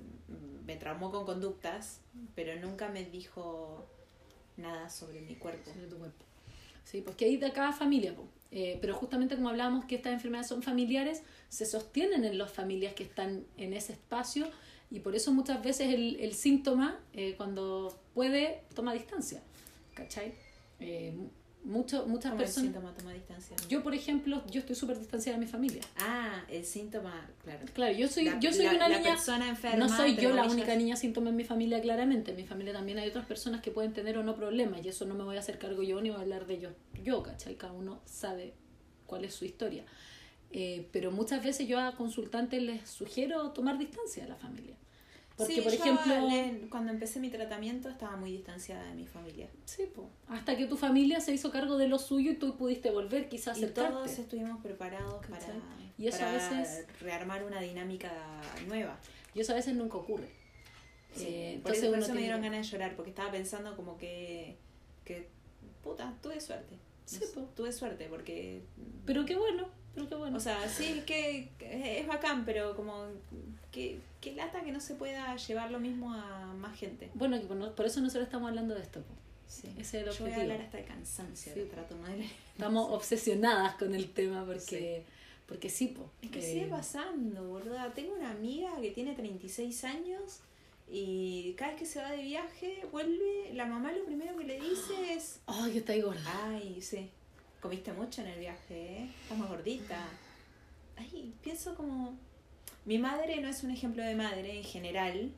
[0.65, 2.01] me traumó con conductas,
[2.35, 3.87] pero nunca me dijo
[4.57, 5.71] nada sobre mi cuerpo.
[5.71, 6.25] sobre tu cuerpo.
[6.83, 8.13] Sí, pues que hay de cada familia.
[8.51, 12.93] Eh, pero justamente como hablábamos que estas enfermedades son familiares, se sostienen en las familias
[12.93, 14.47] que están en ese espacio
[14.91, 19.41] y por eso muchas veces el, el síntoma, eh, cuando puede, toma distancia.
[19.95, 20.35] ¿Cachai?
[20.79, 21.15] Eh,
[21.63, 22.71] mucho, muchas Como el personas...
[22.73, 23.55] síntoma toma distancia.
[23.69, 25.81] Yo, por ejemplo, yo estoy súper distanciada de mi familia.
[25.97, 27.65] Ah, el síntoma, claro.
[27.73, 29.11] Claro, yo soy, La- yo soy la- una la niña...
[29.13, 32.31] persona enferma, No soy yo la única niña síntoma en mi familia, claramente.
[32.31, 35.05] En mi familia también hay otras personas que pueden tener o no problemas y eso
[35.05, 37.55] no me voy a hacer cargo yo ni voy a hablar de ellos yo, ¿cachai?
[37.55, 38.53] Cada uno sabe
[39.05, 39.85] cuál es su historia.
[40.51, 44.75] Eh, pero muchas veces yo a consultantes les sugiero tomar distancia de la familia.
[45.35, 49.49] Porque, Sí, por ejemplo, le- cuando empecé mi tratamiento estaba muy distanciada de mi familia.
[49.65, 52.91] sí, po, hasta que tu familia se hizo cargo de lo suyo y tú pudiste
[52.91, 53.93] volver quizás Y acercarte.
[53.93, 55.45] todos estuvimos preparados para.
[55.97, 58.11] Y eso a para veces- rearmar una dinámica
[58.67, 58.99] nueva.
[59.33, 60.29] Y eso a veces nunca ocurre.
[61.15, 63.97] Sí, Eh, por entonces eso, por me dieron ganas de llorar, porque estaba pensando como
[63.97, 64.57] que,
[65.05, 65.29] que
[65.83, 66.77] puta, tuve suerte.
[67.05, 67.41] Sí, po.
[67.55, 68.63] tuve suerte porque...
[69.05, 70.37] Pero qué bueno, pero qué bueno.
[70.37, 73.05] O sea, sí, que, que es bacán, pero como
[73.71, 77.09] que, que lata que no se pueda llevar lo mismo a más gente.
[77.13, 79.03] bueno, que por, no- por eso nosotros estamos hablando de esto.
[79.47, 79.67] Sí.
[79.77, 80.41] Ese es el Yo voy a objetivo.
[80.41, 81.61] hablar hasta de cansancio Sí.
[81.71, 82.27] trato madre.
[82.53, 85.03] Estamos obsesionadas con el tema porque,
[85.47, 86.09] porque sí, po.
[86.23, 87.93] Es que Eh, sigue pasando, boluda.
[87.93, 90.39] Tengo una amiga que tiene 36 años
[90.89, 94.59] y cada vez que se va de viaje, vuelve, la mamá lo primero que le
[94.59, 96.21] dice es, Ay, que está ahí gorda.
[96.47, 97.09] ay, sí,
[97.63, 99.09] comiste mucho en el viaje, ¿eh?
[99.23, 100.05] Estás más gordita.
[100.97, 102.13] Ay, pienso como...
[102.85, 105.31] Mi madre no es un ejemplo de madre en general.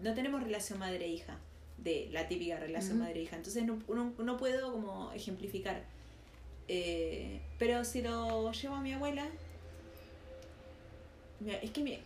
[0.00, 1.38] No tenemos relación madre-hija,
[1.78, 3.04] de la típica relación Ujú.
[3.04, 3.34] madre-hija.
[3.34, 5.82] Entonces no, no, no puedo como ejemplificar.
[6.68, 9.26] Eh, pero si lo llevo a mi abuela,
[11.62, 11.98] es que mi,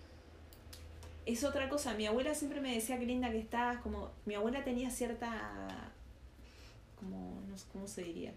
[1.26, 1.92] es otra cosa.
[1.92, 3.76] Mi abuela siempre me decía que linda que estás.
[3.82, 5.92] Como mi abuela tenía cierta,
[6.98, 8.32] como no sé cómo se diría,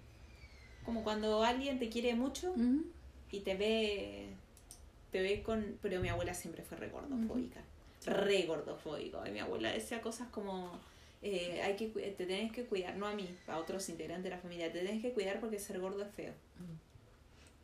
[0.86, 2.54] como cuando alguien te quiere mucho
[3.32, 4.28] y te ve,
[5.12, 7.62] te ve con, pero mi abuela siempre fue re gordofóbica,
[8.06, 9.26] re gordofóbico.
[9.26, 10.80] Y mi abuela decía cosas como
[11.22, 14.38] eh, hay que te tenés que cuidar, no a mí, a otros integrantes de la
[14.38, 16.34] familia, te tenés que cuidar porque ser gordo es feo.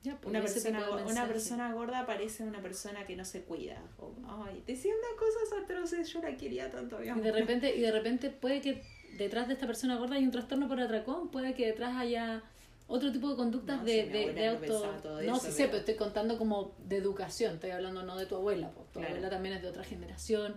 [0.02, 3.82] Ya, pues, Una persona, una persona gorda parece una persona que no se cuida.
[3.98, 4.14] O,
[4.46, 7.04] ay, decía unas cosas atroces, yo la quería tanto.
[7.04, 8.82] Y de repente, y de repente puede que
[9.18, 12.42] detrás de esta persona gorda hay un trastorno por atracón, puede que detrás haya
[12.90, 15.22] otro tipo de conductas No, de, si de, auto.
[15.26, 18.72] no, sí sé, pero- estoy contando como de educación, estoy hablando no de tu abuela,
[18.72, 19.10] pues tu Claro.
[19.14, 20.56] abuela también es de otra generación.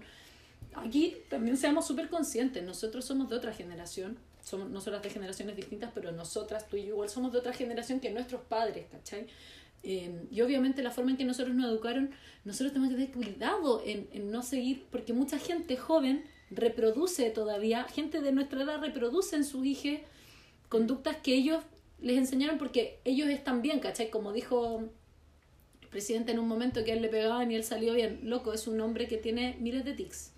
[0.74, 5.90] Aquí también seamos súper conscientes, nosotros somos de otra generación, somos nosotras de generaciones distintas,
[5.94, 9.26] pero nosotras, tú y yo igual somos de otra generación que nuestros padres, ¿cachai?
[9.84, 12.10] Eh, y obviamente la forma en que nosotros nos educaron,
[12.44, 17.84] nosotros tenemos que tener cuidado en, en no seguir, porque mucha gente joven reproduce todavía,
[17.84, 20.00] gente de nuestra edad reproduce en sus hijos
[20.68, 21.62] conductas que ellos
[22.02, 24.10] les enseñaron porque ellos están bien, ¿cachai?
[24.10, 24.90] Como dijo
[25.80, 28.66] el presidente en un momento que él le pegaban y él salió bien, loco, es
[28.66, 30.32] un hombre que tiene miles de tics,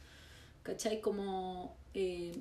[0.63, 1.01] ¿cachai?
[1.01, 2.33] Como eh,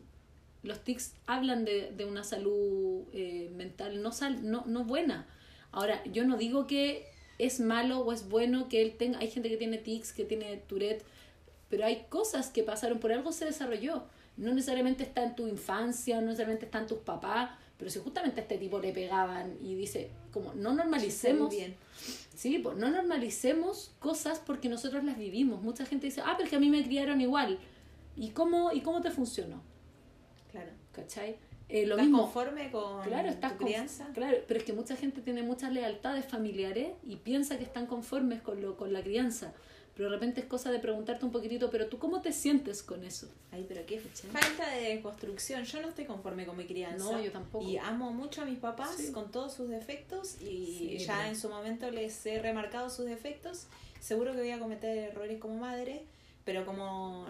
[0.61, 5.27] los tics hablan de, de una salud eh, mental no, sal, no, no buena.
[5.71, 7.07] Ahora, yo no digo que
[7.39, 10.57] es malo o es bueno que él tenga, hay gente que tiene tics, que tiene
[10.57, 11.03] Tourette,
[11.69, 14.03] pero hay cosas que pasaron, por algo se desarrolló.
[14.35, 17.51] No necesariamente está en tu infancia, no necesariamente está en tus papás,
[17.83, 21.75] pero si justamente a este tipo le pegaban y dice, como no normalicemos, bien.
[22.33, 25.61] sí, pues no normalicemos cosas porque nosotros las vivimos.
[25.61, 27.59] Mucha gente dice, ah, pero es que a mí me criaron igual.
[28.15, 29.61] ¿Y cómo, y cómo te funcionó?
[30.49, 30.71] Claro.
[30.93, 31.35] ¿Cachai?
[31.67, 32.21] Eh, lo ¿Estás mismo.
[32.23, 34.07] conforme con Claro, estás tu con- crianza?
[34.13, 38.41] claro, pero es que mucha gente tiene muchas lealtades familiares y piensa que están conformes
[38.41, 39.53] con, lo, con la crianza.
[39.95, 43.03] Pero de repente es cosa de preguntarte un poquitito, pero tú cómo te sientes con
[43.03, 43.27] eso?
[43.51, 45.63] Ay, pero qué falta de construcción.
[45.65, 47.11] Yo no estoy conforme con mi crianza.
[47.11, 47.63] No, yo tampoco.
[47.67, 49.11] Y amo mucho a mis papás Sí.
[49.11, 50.45] con todos sus defectos y
[50.79, 53.67] Sí, ya pero- en su momento les he remarcado sus defectos.
[53.99, 56.03] Seguro que voy a cometer errores como madre,
[56.43, 57.27] pero como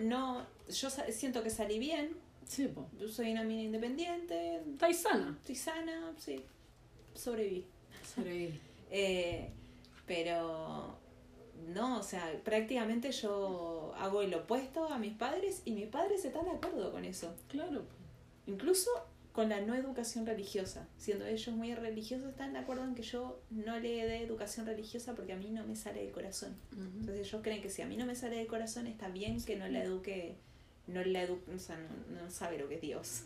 [0.00, 2.16] no, yo siento que salí bien.
[2.46, 2.86] Sí, pues.
[2.98, 5.36] Yo soy una mina independiente, Estáis sana.
[5.40, 6.42] estoy sana, sí,
[7.14, 7.66] sobreviví.
[8.14, 8.58] Sobreviví.
[8.90, 9.50] Eh,
[10.06, 10.96] pero
[11.66, 16.44] no, o sea, prácticamente yo hago el opuesto a mis padres y mis padres están
[16.44, 17.34] de acuerdo con eso.
[17.48, 17.82] Claro.
[18.46, 18.90] Incluso
[19.32, 20.88] con la no educación religiosa.
[20.96, 25.14] Siendo ellos muy religiosos, están de acuerdo en que yo no le dé educación religiosa
[25.14, 26.56] porque a mí no me sale del corazón.
[26.72, 29.56] Entonces ellos creen que si a mí no me sale del corazón está bien que
[29.56, 30.38] no la eduque,
[30.86, 33.22] no la eduque, o sea, no, no sabe lo que es Dios.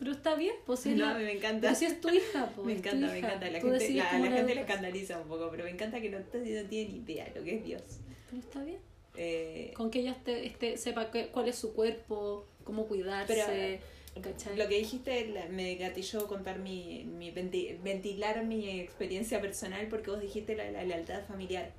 [0.00, 1.60] Pero está bien, pues si No, la- me encanta.
[1.68, 2.66] pero si es tu hija, pues.
[2.66, 3.28] Me encanta, me hija.
[3.28, 3.50] encanta.
[3.50, 4.56] La Tú gente, la, la la gente educas.
[4.68, 7.64] escandaliza un poco, pero me encanta que no, no tiene ni idea lo que es
[7.64, 7.82] Dios.
[8.30, 8.78] Pero está bien.
[9.16, 13.80] Eh, Con que ella esté, esté- sepa qué- cuál es su cuerpo, cómo cuidarse.
[14.22, 14.56] ¿cachai?
[14.56, 20.10] Lo que dijiste la- me gatilló contar mi, mi venti- ventilar mi experiencia personal porque
[20.10, 21.72] vos dijiste la, la lealtad familiar.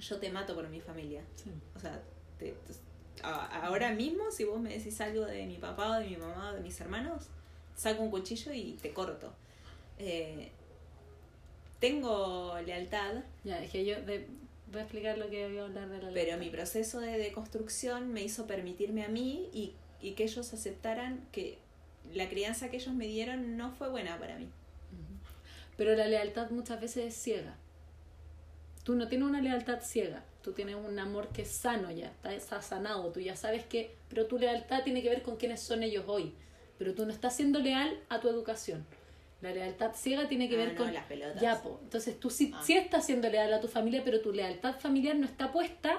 [0.00, 1.22] Yo te mato por mi familia.
[1.36, 1.50] Sí.
[1.76, 2.02] O sea,
[2.38, 2.54] te- te-
[3.22, 6.54] ahora mismo si vos me decís algo de mi papá o de mi mamá o
[6.54, 7.28] de mis hermanos,
[7.76, 9.32] saco un cuchillo y te corto.
[9.98, 10.50] Eh,
[11.80, 14.26] tengo lealtad, Ya, es que yo de-
[14.70, 16.38] voy a explicar lo que voy a hablar de la pero lealtad.
[16.38, 21.58] mi proceso de deconstrucción me hizo permitirme a mí y, y que ellos aceptaran que
[22.12, 24.48] la crianza que ellos me dieron no fue buena para mí.
[25.76, 27.56] Pero la lealtad muchas veces es ciega.
[28.84, 32.32] tú no tienes una lealtad ciega, tú tienes un amor que es sano ya, está,
[32.34, 35.82] está sanado, tú ya sabes que, pero tu lealtad tiene que ver con quiénes son
[35.82, 36.34] ellos hoy,
[36.78, 38.84] pero tú no estás siendo leal a tu educación.
[39.40, 40.94] La lealtad ciega tiene que Ah, ver no, con...
[40.94, 41.40] las pelotas.
[41.42, 41.78] Ya, po.
[41.82, 42.62] Entonces tú sí, Ah.
[42.64, 45.98] sí estás siendo leal a tu familia, pero tu lealtad familiar no está puesta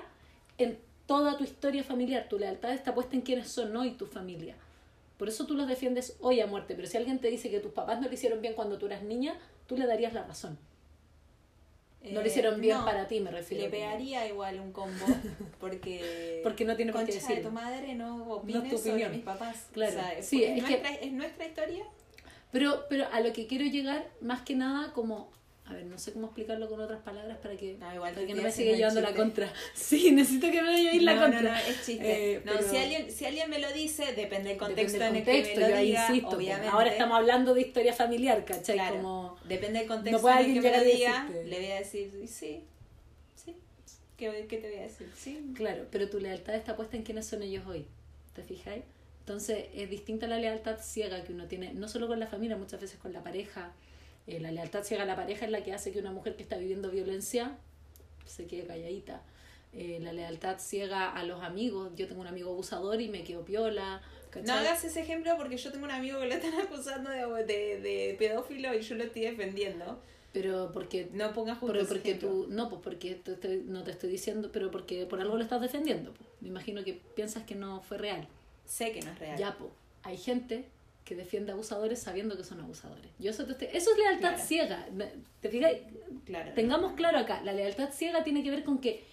[0.57, 2.27] en toda tu historia familiar.
[2.29, 4.55] Tu lealtad está puesta en quiénes son hoy tu familia.
[5.17, 6.73] Por eso tú los defiendes hoy a muerte.
[6.75, 9.03] Pero si alguien te dice que tus papás no lo hicieron bien cuando tú eras
[9.03, 9.35] niña,
[9.67, 10.57] tú le darías la razón.
[12.11, 13.63] No lo Eh, hicieron bien no, para ti, me refiero.
[13.65, 15.05] Le pegaría igual un combo
[15.59, 19.21] porque Porque no tiene por qué concha de tu madre no opines tu sobre mis
[19.23, 19.67] papás.
[19.71, 19.91] Claro.
[19.91, 21.83] O sea, Sí, es, es que- nuestra, es nuestra historia.
[22.51, 25.29] Pero, pero a lo que quiero llegar, más que nada, como.
[25.67, 28.35] A ver, no sé cómo explicarlo con otras palabras para que, No, igual para que
[28.35, 29.51] no me siga llevando la contra.
[29.73, 31.41] Sí, necesito que me llevéis la no, contra.
[31.41, 32.33] no, no, es chiste.
[32.35, 35.27] Eh, no, pero- si alguien, si alguien me lo dice, depende del contexto Depende del
[35.29, 36.29] en el contexto, que me lo diga, insisto.
[36.37, 36.67] obviamente.
[36.69, 38.75] Ahora estamos hablando de historia familiar, ¿cachai?
[38.75, 38.95] Claro.
[38.97, 41.71] Como, Depende del No contexto puede en el alguien que me lo diga, le voy
[41.71, 42.63] a decir, "Y sí,
[43.35, 43.55] sí,
[44.17, 45.09] ¿qué, qué te voy a decir?
[45.17, 47.87] Sí, claro, pero tu lealtad está puesta en quiénes son ellos hoy.
[48.35, 48.83] ¿Te fijáis?
[49.21, 52.79] Entonces es distinta la lealtad ciega que uno tiene, no solo con la familia, muchas
[52.79, 53.71] veces con la pareja.
[54.27, 56.43] Eh, la lealtad ciega a la pareja es la que hace que una mujer que
[56.43, 57.57] está viviendo violencia
[58.25, 59.21] se quede calladita.
[59.73, 61.91] Eh, la lealtad ciega a los amigos.
[61.95, 64.01] Yo tengo un amigo abusador y me quedo piola.
[64.31, 64.47] ¿cachai?
[64.47, 67.79] No hagas ese ejemplo porque yo tengo un amigo que lo están acusando de, de,
[67.81, 69.99] de pedófilo y yo lo estoy defendiendo.
[70.33, 72.29] Pero porque No pongas justo Pero porque ejemplo.
[72.29, 75.43] tú, no, pues porque te estoy- no te estoy diciendo, pero porque por algo lo
[75.43, 76.13] estás defendiendo.
[76.13, 76.29] pues.
[76.41, 78.27] Me imagino que piensas que no fue real.
[78.65, 79.37] Sé que no es real.
[79.37, 79.71] Ya, pues,
[80.03, 80.65] hay gente
[81.05, 83.11] que defiende abusadores sabiendo que son abusadores.
[83.19, 84.43] Yo eso, te eso es lealtad Claro.
[84.43, 84.87] ciega.
[85.39, 85.71] ¿Te fijas?
[86.25, 86.51] Claro.
[86.55, 89.05] Tengamos claro acá, la lealtad ciega tiene que ver con que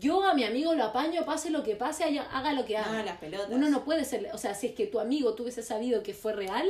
[0.00, 2.92] yo a mi amigo lo apaño, pase lo que pase, haga lo que haga.
[2.98, 3.50] No, las pelotas.
[3.50, 6.32] Uno no puede ser, o sea, si es que tu amigo tuviese sabido que fue
[6.32, 6.68] real,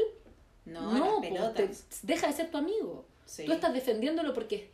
[0.67, 3.07] No, no, las pues, te- deja de ser tu amigo.
[3.25, 3.47] Sí.
[3.47, 4.71] Tú estás defendiéndolo porque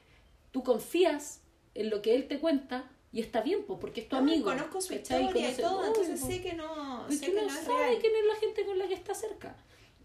[0.50, 1.40] tú confías
[1.76, 4.44] en lo que él te cuenta y está bien, pues, porque es tu No, amigo.
[4.46, 6.34] Conozco su historia y todo, entonces pues.
[6.34, 7.96] sé que no, Pues sé tú que no es real.
[8.00, 9.56] quién es la gente con la que está cerca.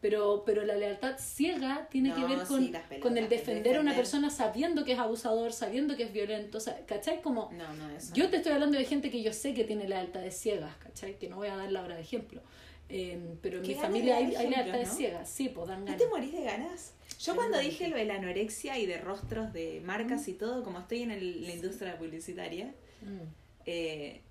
[0.02, 3.76] Pero, pero la lealtad ciega tiene que ver con, sí, las pelotas, con el defender
[3.76, 6.58] a una persona sabiendo que es abusador, sabiendo que es violento.
[6.58, 7.22] O sea, ¿cachai?
[7.22, 8.14] Como, No, no, eso.
[8.14, 11.20] yo te estoy hablando de gente que yo sé que tiene lealtades ciegas, ¿cachai?
[11.20, 12.42] Que no voy a dar la hora de ejemplo.
[12.88, 15.30] Eh, pero en mi familia de hay, dar hay lealtades ciegas.
[15.30, 16.02] Sí, pues dan ¿No ganas.
[16.02, 16.94] te morís de ganas?
[17.20, 20.80] Yo cuando dije lo de la anorexia y de rostros de marcas y todo, como
[20.80, 23.28] estoy en el- la industria publicitaria, Mm.
[23.66, 24.22] eh,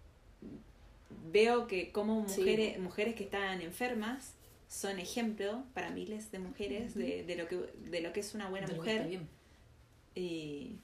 [1.31, 2.41] veo que como Sí.
[2.41, 4.33] mujeres, mujeres que están enfermas
[4.69, 7.57] son ejemplo para miles de mujeres de, de lo que
[7.91, 9.29] de lo que es una buena De mujer bien.
[10.15, 10.77] y,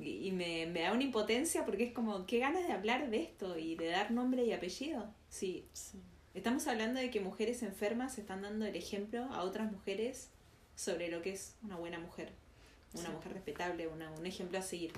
[0.00, 3.56] y me, me da una impotencia porque es como qué ganas de hablar de esto
[3.58, 5.98] y de dar nombre y apellido sí Sí.
[6.34, 10.28] estamos hablando de que mujeres enfermas están dando el ejemplo a otras mujeres
[10.74, 12.30] sobre lo que es una buena mujer
[12.94, 13.12] una Sí.
[13.14, 14.92] mujer respetable una, un ejemplo a seguir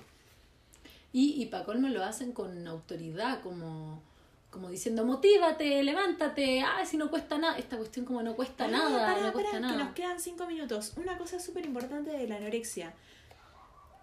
[1.12, 4.02] Y, y para colmo lo hacen con autoridad, como,
[4.50, 7.58] como diciendo, motívate, levántate, ah, si no cuesta nada.
[7.58, 9.76] Esta cuestión como no cuesta nada, no cuesta pará, nada.
[9.76, 10.94] que nos quedan cinco minutos.
[10.96, 12.94] Una cosa súper importante de la anorexia.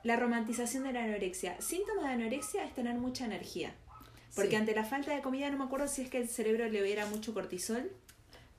[0.03, 1.59] La romantización de la anorexia.
[1.61, 3.73] Síntoma de anorexia es tener mucha energía.
[4.35, 4.55] Porque Sí.
[4.57, 7.05] ante la falta de comida, no me acuerdo si es que el cerebro le libera
[7.07, 7.89] mucho cortisol.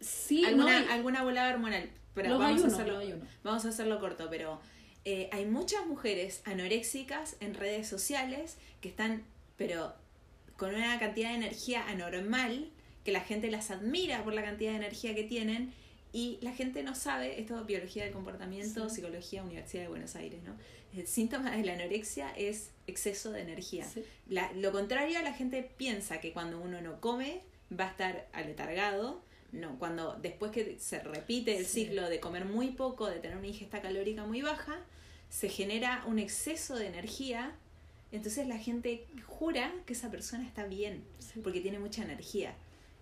[0.01, 1.89] Sí, alguna, no, alguna volada hormonal.
[2.15, 2.99] Pero los vamos, a hacerlo,
[3.45, 4.59] vamos a hacerlo corto, pero
[5.05, 9.23] eh, hay muchas mujeres anoréxicas en redes sociales que están,
[9.59, 9.95] pero
[10.57, 12.71] con una cantidad de energía anormal,
[13.05, 15.73] que la gente las admira por la cantidad de energía que tienen,
[16.13, 18.97] y la gente no sabe, esto es biología del comportamiento, Sí.
[18.97, 20.57] psicología, Universidad de Buenos Aires, ¿no?
[20.99, 23.85] El síntoma de la anorexia es exceso de energía.
[23.85, 24.03] Sí.
[24.29, 27.43] La- lo contrario, la gente piensa que cuando uno no come
[27.79, 29.23] va a estar aletargado.
[29.53, 31.85] No, cuando después que se repite el Sí.
[31.85, 34.79] ciclo de comer muy poco, de tener una ingesta calórica muy baja,
[35.29, 37.55] se genera un exceso de energía.
[38.13, 41.41] Entonces la gente jura que esa persona está bien Sí.
[41.43, 42.55] porque tiene mucha energía.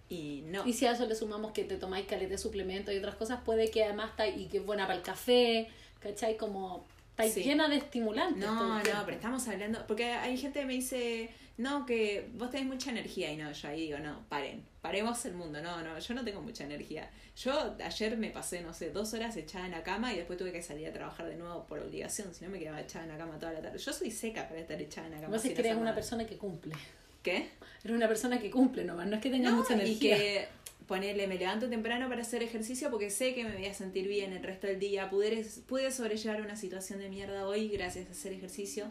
[0.08, 0.66] Y no.
[0.66, 3.40] Y si a eso le sumamos que te tomáis caleta de suplementos y otras cosas,
[3.44, 5.68] puede que además está y que es buena para el café,
[6.00, 6.36] ¿cachai?
[6.36, 7.42] Como estáis Sí.
[7.44, 8.44] llena de estimulantes.
[8.44, 12.66] No, no, pero estamos hablando, porque hay gente que me dice, no, que vos tenés
[12.66, 16.14] mucha energía y no, yo ahí digo, no, paren, paremos el mundo, no, no, yo
[16.14, 17.08] no tengo mucha energía.
[17.36, 20.50] Yo ayer me pasé, no sé, dos horas echada en la cama y después tuve
[20.52, 23.18] que salir a trabajar de nuevo por obligación, si no me quedaba echada en la
[23.18, 23.78] cama toda la tarde.
[23.78, 25.36] Yo soy seca para estar echada en la cama.
[25.36, 26.74] Vos es que eres una persona que cumple.
[27.22, 27.48] ¿Qué?
[27.84, 30.16] Eres una persona que cumple nomás, no es que tengas No, mucha y energía.
[30.16, 30.48] que
[30.86, 34.32] ponerle, me levanto temprano para hacer ejercicio porque sé que me voy a sentir bien
[34.32, 35.08] el resto del día.
[35.08, 38.86] Pude, pude sobrellevar una situación de mierda hoy gracias a hacer ejercicio.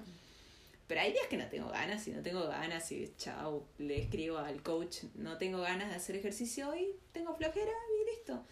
[0.94, 4.38] Pero hay días que no tengo ganas y no tengo ganas y chao, le escribo
[4.38, 8.46] al coach, no tengo ganas de hacer ejercicio hoy, tengo flojera y listo.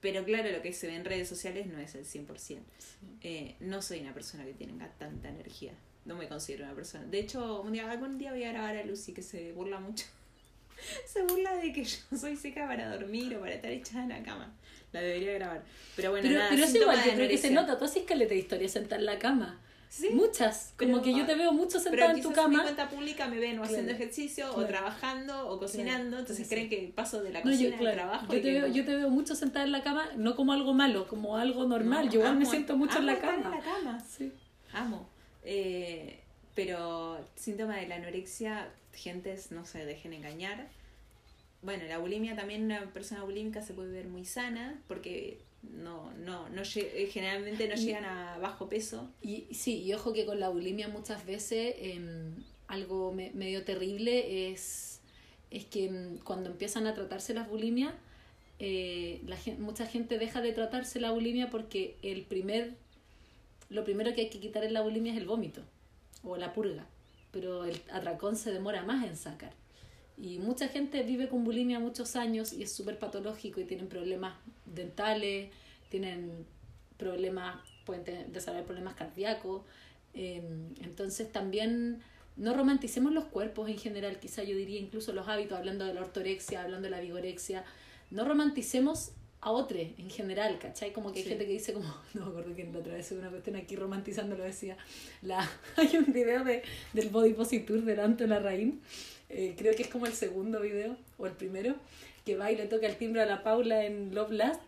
[0.00, 2.60] Pero claro, lo que se ve en redes sociales no es el 100%.
[3.22, 5.72] Eh, no soy una persona que tenga tanta energía.
[6.04, 7.04] no me considero una persona.
[7.04, 10.06] De hecho, un día, algún día voy a grabar a Lucy que se burla mucho.
[11.04, 14.22] se burla de que yo soy seca para dormir o para estar echada en la
[14.22, 14.56] cama.
[14.92, 15.64] La debería grabar.
[15.96, 17.76] Pero bueno, Pero, nada, pero es igual, yo creo que se nota.
[17.76, 19.60] Tú haces caleta de historia sentada en la cama.
[19.90, 20.74] Sí, Muchas.
[20.78, 22.62] Como pero- que yo te veo mucho sentada en tu quizás en mi cama.
[22.64, 23.64] cuenta pública me ven o Claro.
[23.72, 26.20] haciendo ejercicio o trabajando o cocinando, Claro.
[26.20, 28.26] entonces creen que paso de la No, cocina yo, al claro, trabajo.
[28.34, 28.74] yo te, veo, no.
[28.74, 32.06] yo te veo mucho sentada en la cama, no como algo malo, como algo normal.
[32.06, 33.44] No, yo igual me siento mucho en la estar cama.
[33.46, 34.00] en la cama.
[34.06, 34.32] Sí.
[34.72, 35.08] Amo.
[35.42, 36.20] Eh,
[36.54, 40.68] pero síntoma de la anorexia, gentes, no se dejen engañar.
[41.62, 46.48] Bueno, la bulimia también una persona bulímica se puede ver muy sana porque no, no,
[46.48, 49.10] no eh, generalmente no llegan a bajo peso.
[49.22, 52.34] Y sí, y ojo que con la bulimia muchas veces em,
[52.68, 55.00] algo me- medio terrible es,
[55.50, 57.92] es que em, cuando empiezan a tratarse las bulimias,
[58.60, 62.74] eh, la mucha gente deja de tratarse la bulimia porque el primer,
[63.68, 65.62] lo primero que hay que quitar en la bulimia es el vómito
[66.24, 66.86] o la purga,
[67.30, 69.52] pero el atracón se demora más en sacar.
[70.20, 74.34] Y mucha gente vive con bulimia muchos años y es súper patológico y tienen problemas
[74.66, 75.50] dentales,
[75.90, 76.44] tienen
[76.96, 79.62] problemas, pueden desarrollar problemas cardíacos.
[80.14, 80.42] eh,
[80.82, 82.00] entonces también
[82.36, 86.00] no romanticemos los cuerpos en general, quizá yo diría incluso los hábitos, hablando de la
[86.02, 87.64] ortorexia, hablando de la vigorexia.
[88.10, 89.10] No romanticemos
[89.40, 90.92] a otros en general, ¿cachai?
[90.92, 91.28] Como que hay Sí.
[91.30, 94.36] gente que dice como, no me acuerdo quién la otra vez una cuestión aquí romantizando
[94.36, 94.76] lo decía,
[95.22, 96.62] la, hay un video de,
[96.92, 98.80] del Body Positive de Anto Larraín,
[99.28, 101.74] eh, creo que es como el segundo video, o el primero,
[102.24, 104.60] que va y le toca el timbre a la Paula en Love Last.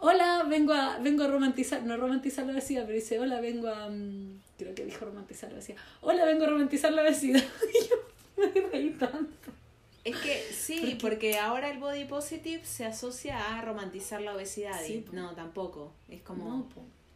[0.00, 3.88] Hola, vengo a, vengo a romantizar, no romantizar la obesidad, pero dice, hola, vengo a,
[3.88, 7.42] mm, creo que dijo romantizar la obesidad, hola, vengo a romantizar la obesidad.
[7.72, 7.96] Y yo
[8.36, 9.52] me reí tanto.
[10.04, 14.80] Es que sí, porque ahora el body positive se asocia a romantizar la obesidad.
[14.84, 15.92] Sí, no, tampoco.
[16.08, 16.68] Es como...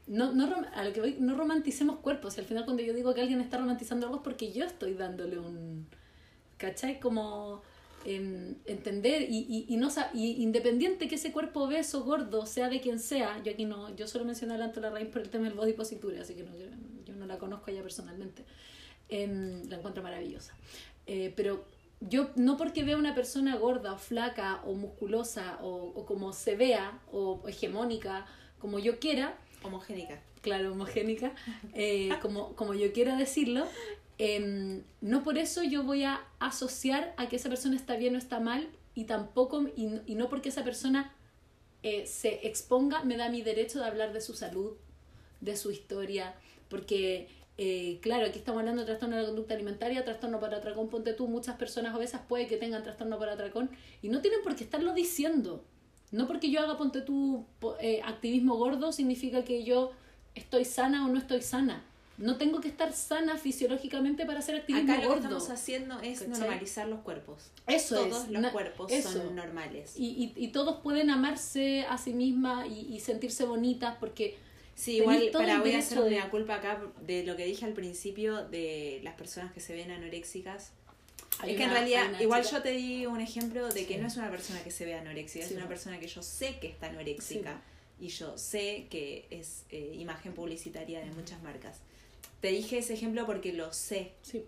[0.07, 2.39] No, no, no, a lo que voy, no romanticemos cuerpos.
[2.39, 5.39] Al final cuando yo digo que alguien está romantizando algo es porque yo estoy dándole
[5.39, 5.89] un...
[6.57, 7.01] ¿Cachai?
[7.01, 7.63] Como
[8.05, 12.81] em, entender y, y, y no y independiente que ese cuerpo obeso, gordo, sea de
[12.81, 15.55] quien sea, yo aquí no, yo solo mencioné a Lanto Larraín por el tema del
[15.55, 16.67] body positive, así que no, yo,
[17.05, 18.45] yo no la conozco ella personalmente.
[19.09, 20.53] Em, la encuentro maravillosa.
[21.07, 21.65] Eh, pero
[22.01, 26.57] yo no porque vea una persona gorda o flaca o musculosa o, o como se
[26.57, 28.27] vea o hegemónica,
[28.59, 30.21] como yo quiera, Homogénica.
[30.43, 31.33] claro, homogénica,
[31.75, 33.67] eh, como, como yo quiera decirlo,
[34.19, 38.19] em, no por eso yo voy a asociar a que esa persona está bien o
[38.19, 41.13] está mal y tampoco, y, y no porque esa persona
[41.89, 44.73] eh, se exponga, me da mi derecho de hablar de su salud,
[45.41, 46.35] de su historia,
[46.69, 50.89] porque, eh, claro, aquí estamos hablando de trastorno de la conducta alimentaria, trastorno para atracón,
[50.89, 53.71] ponte tú, muchas personas obesas puede que tengan trastorno para atracón
[54.03, 55.65] y no tienen por qué estarlo diciendo.
[56.11, 57.47] No porque yo haga, ponte tú,
[57.81, 59.93] eh, activismo gordo, significa que yo
[60.35, 61.85] estoy sana o no estoy sana.
[62.19, 66.21] No tengo que estar sana fisiológicamente para hacer activismo Acá lo que estamos haciendo es
[66.21, 66.39] ¿Cachai?
[66.41, 67.51] normalizar los cuerpos.
[67.67, 68.31] Eso Todos es.
[68.31, 69.13] los na- cuerpos eso.
[69.13, 69.93] son normales.
[69.97, 74.39] Y, y, y todos pueden amarse a sí mismas y, y sentirse bonitas porque
[74.75, 77.73] Sí, igual para voy a hacer de- una culpa acá de lo que dije al
[77.73, 80.73] principio de las personas que se ven anoréxicas.
[81.39, 84.01] hay es que en realidad, igual chica- yo te di un ejemplo de que Sí.
[84.01, 86.59] no es una persona que se ve anoréxica, Sí, es una persona que yo sé
[86.61, 87.61] que está anoréxica
[88.01, 91.79] y yo sé que es eh, imagen publicitaria de muchas marcas.
[92.47, 94.45] Te dije ese ejemplo porque lo sé, Sí,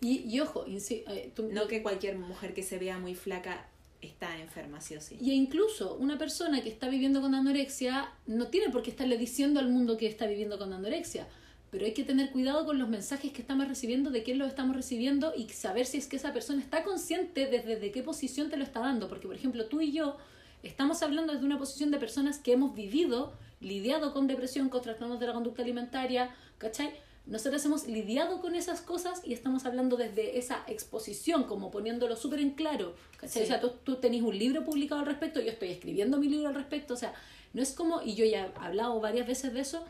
[0.00, 3.66] y, y ojo, insi- eh, tú- no que cualquier mujer que se vea muy flaca
[4.00, 5.16] está enferma, sí o sí.
[5.20, 9.58] Y incluso una persona que está viviendo con anorexia no tiene por qué estarle diciendo
[9.58, 11.26] al mundo que está viviendo con anorexia.
[11.72, 14.76] Pero hay que tener cuidado con los mensajes que estamos recibiendo, de quién los estamos
[14.76, 18.56] recibiendo y saber si es que esa persona está consciente desde de qué posición te
[18.56, 19.08] lo está dando.
[19.08, 20.18] Porque, por ejemplo, tú y yo
[20.62, 25.18] estamos hablando desde una posición de personas que hemos vivido, lidiado con depresión, con trastornos
[25.18, 26.90] de la conducta alimentaria, ¿cachai?
[27.26, 32.40] Nosotros hemos lidiado con esas cosas y estamos hablando desde esa exposición, como poniéndolo súper
[32.40, 32.94] en claro.
[33.22, 36.48] O sea, tú, tú tenés un libro publicado al respecto, yo estoy escribiendo mi libro
[36.48, 37.14] al respecto, o sea,
[37.54, 39.84] no es como, y yo ya he hablado varias veces de eso,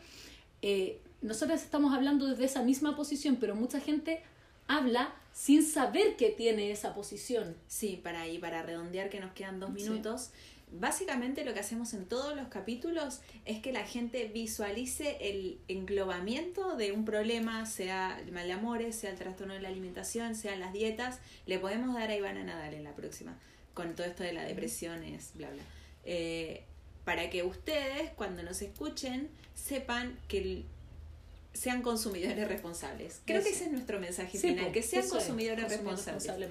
[0.61, 4.21] eh, nosotros estamos hablando desde esa misma posición, pero mucha gente
[4.67, 7.55] habla sin saber que tiene esa posición.
[7.67, 10.31] Sí, para y para redondear que nos quedan dos Sí.
[10.79, 16.75] Básicamente lo que hacemos en todos los capítulos es que la gente visualice el englobamiento
[16.75, 20.59] de un problema, sea el mal de amores, sea el trastorno de la alimentación, sean
[20.59, 21.19] las dietas.
[21.45, 23.37] Le podemos dar a Ivana Nadal en la próxima,
[23.73, 25.63] con todo esto de la depresión, es bla bla.
[26.03, 26.63] Eh,
[27.03, 30.65] para que ustedes, cuando nos escuchen, sepan que
[31.53, 33.21] sean consumidores responsables.
[33.25, 36.49] Creo que ese es nuestro mensaje Sí, final, que sean consumidores responsables.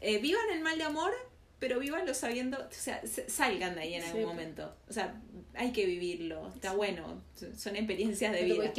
[0.00, 1.12] Eh, vivan el mal de amor,
[1.60, 4.74] pero vívanlo sabiendo, o sea, salgan de ahí en algún momento.
[4.88, 5.20] O sea,
[5.54, 7.22] hay que vivirlo, está bueno,
[7.54, 8.72] son experiencias de vida.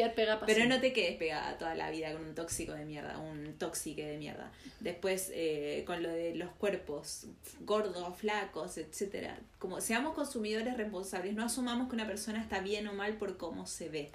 [0.47, 4.01] pero no te quedes pegada toda la vida con un tóxico de mierda, un tóxico
[4.01, 4.51] de mierda.
[4.79, 7.27] Después, eh, con lo de los cuerpos,
[7.59, 9.39] gordos, flacos, etcétera.
[9.59, 13.67] Como seamos consumidores responsables, no asumamos que una persona está bien o mal por cómo
[13.67, 14.09] se ve.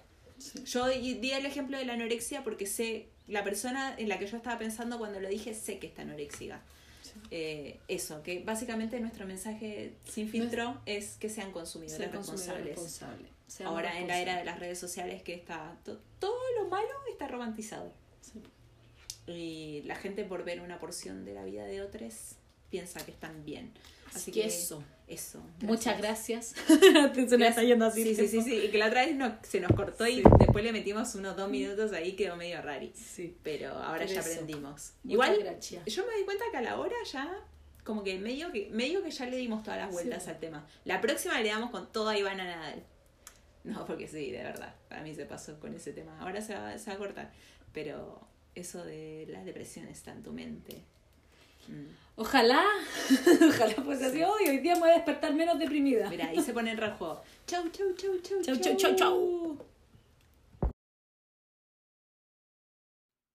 [0.64, 4.36] Yo di el ejemplo de la anorexia porque sé, la persona en la que yo
[4.36, 6.62] estaba pensando cuando lo dije, sé que está anorexica.
[7.30, 12.78] Eh, eso, que básicamente nuestro mensaje sin filtro es que sean consumidores responsables.
[13.64, 15.76] Ahora en la era de las redes sociales que está
[16.18, 17.92] todo lo malo está romantizado.
[19.26, 22.36] Y la gente por ver una porción de la vida de otros
[22.70, 23.72] piensa que están bien.
[24.14, 24.82] Así que, eso.
[25.06, 25.40] Eso.
[25.60, 26.54] Muchas gracias.
[26.66, 28.14] se está yendo así.
[28.14, 30.72] Sí, sí, sí, Y que la otra vez no, se nos cortó y después le
[30.72, 32.92] metimos unos dos minutos ahí, quedó medio rari.
[32.94, 33.36] Sí.
[33.44, 34.94] Pero ahora ya aprendimos.
[35.04, 35.38] Igual,
[35.86, 37.32] yo me di cuenta que a la hora ya,
[37.84, 40.66] como que medio que, medio que ya le dimos todas las vueltas al tema.
[40.84, 42.82] La próxima le damos con toda Ivana Nadal.
[43.62, 44.74] No, porque sí, de verdad.
[44.88, 46.18] Para mí se pasó con ese tema.
[46.20, 47.32] Ahora se va, se va a cortar.
[47.72, 48.26] Pero
[48.56, 50.82] eso de las depresiones está en tu mente.
[51.68, 52.05] Mm.
[52.18, 52.64] Ojalá,
[53.48, 56.08] ojalá pues así, hoy, hoy día me voy a despertar menos deprimida.
[56.08, 57.22] Mira, ahí se pone en rojo.
[57.46, 59.58] Chau, chau, chau, chau, chau, chau, chau, chau.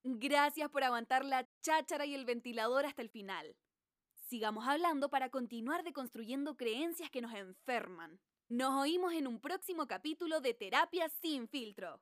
[0.03, 3.55] Gracias por aguantar la cháchara y el ventilador hasta el final.
[4.27, 8.19] Sigamos hablando para continuar deconstruyendo creencias que nos enferman.
[8.49, 12.01] Nos oímos en un próximo capítulo de Terapia sin filtro.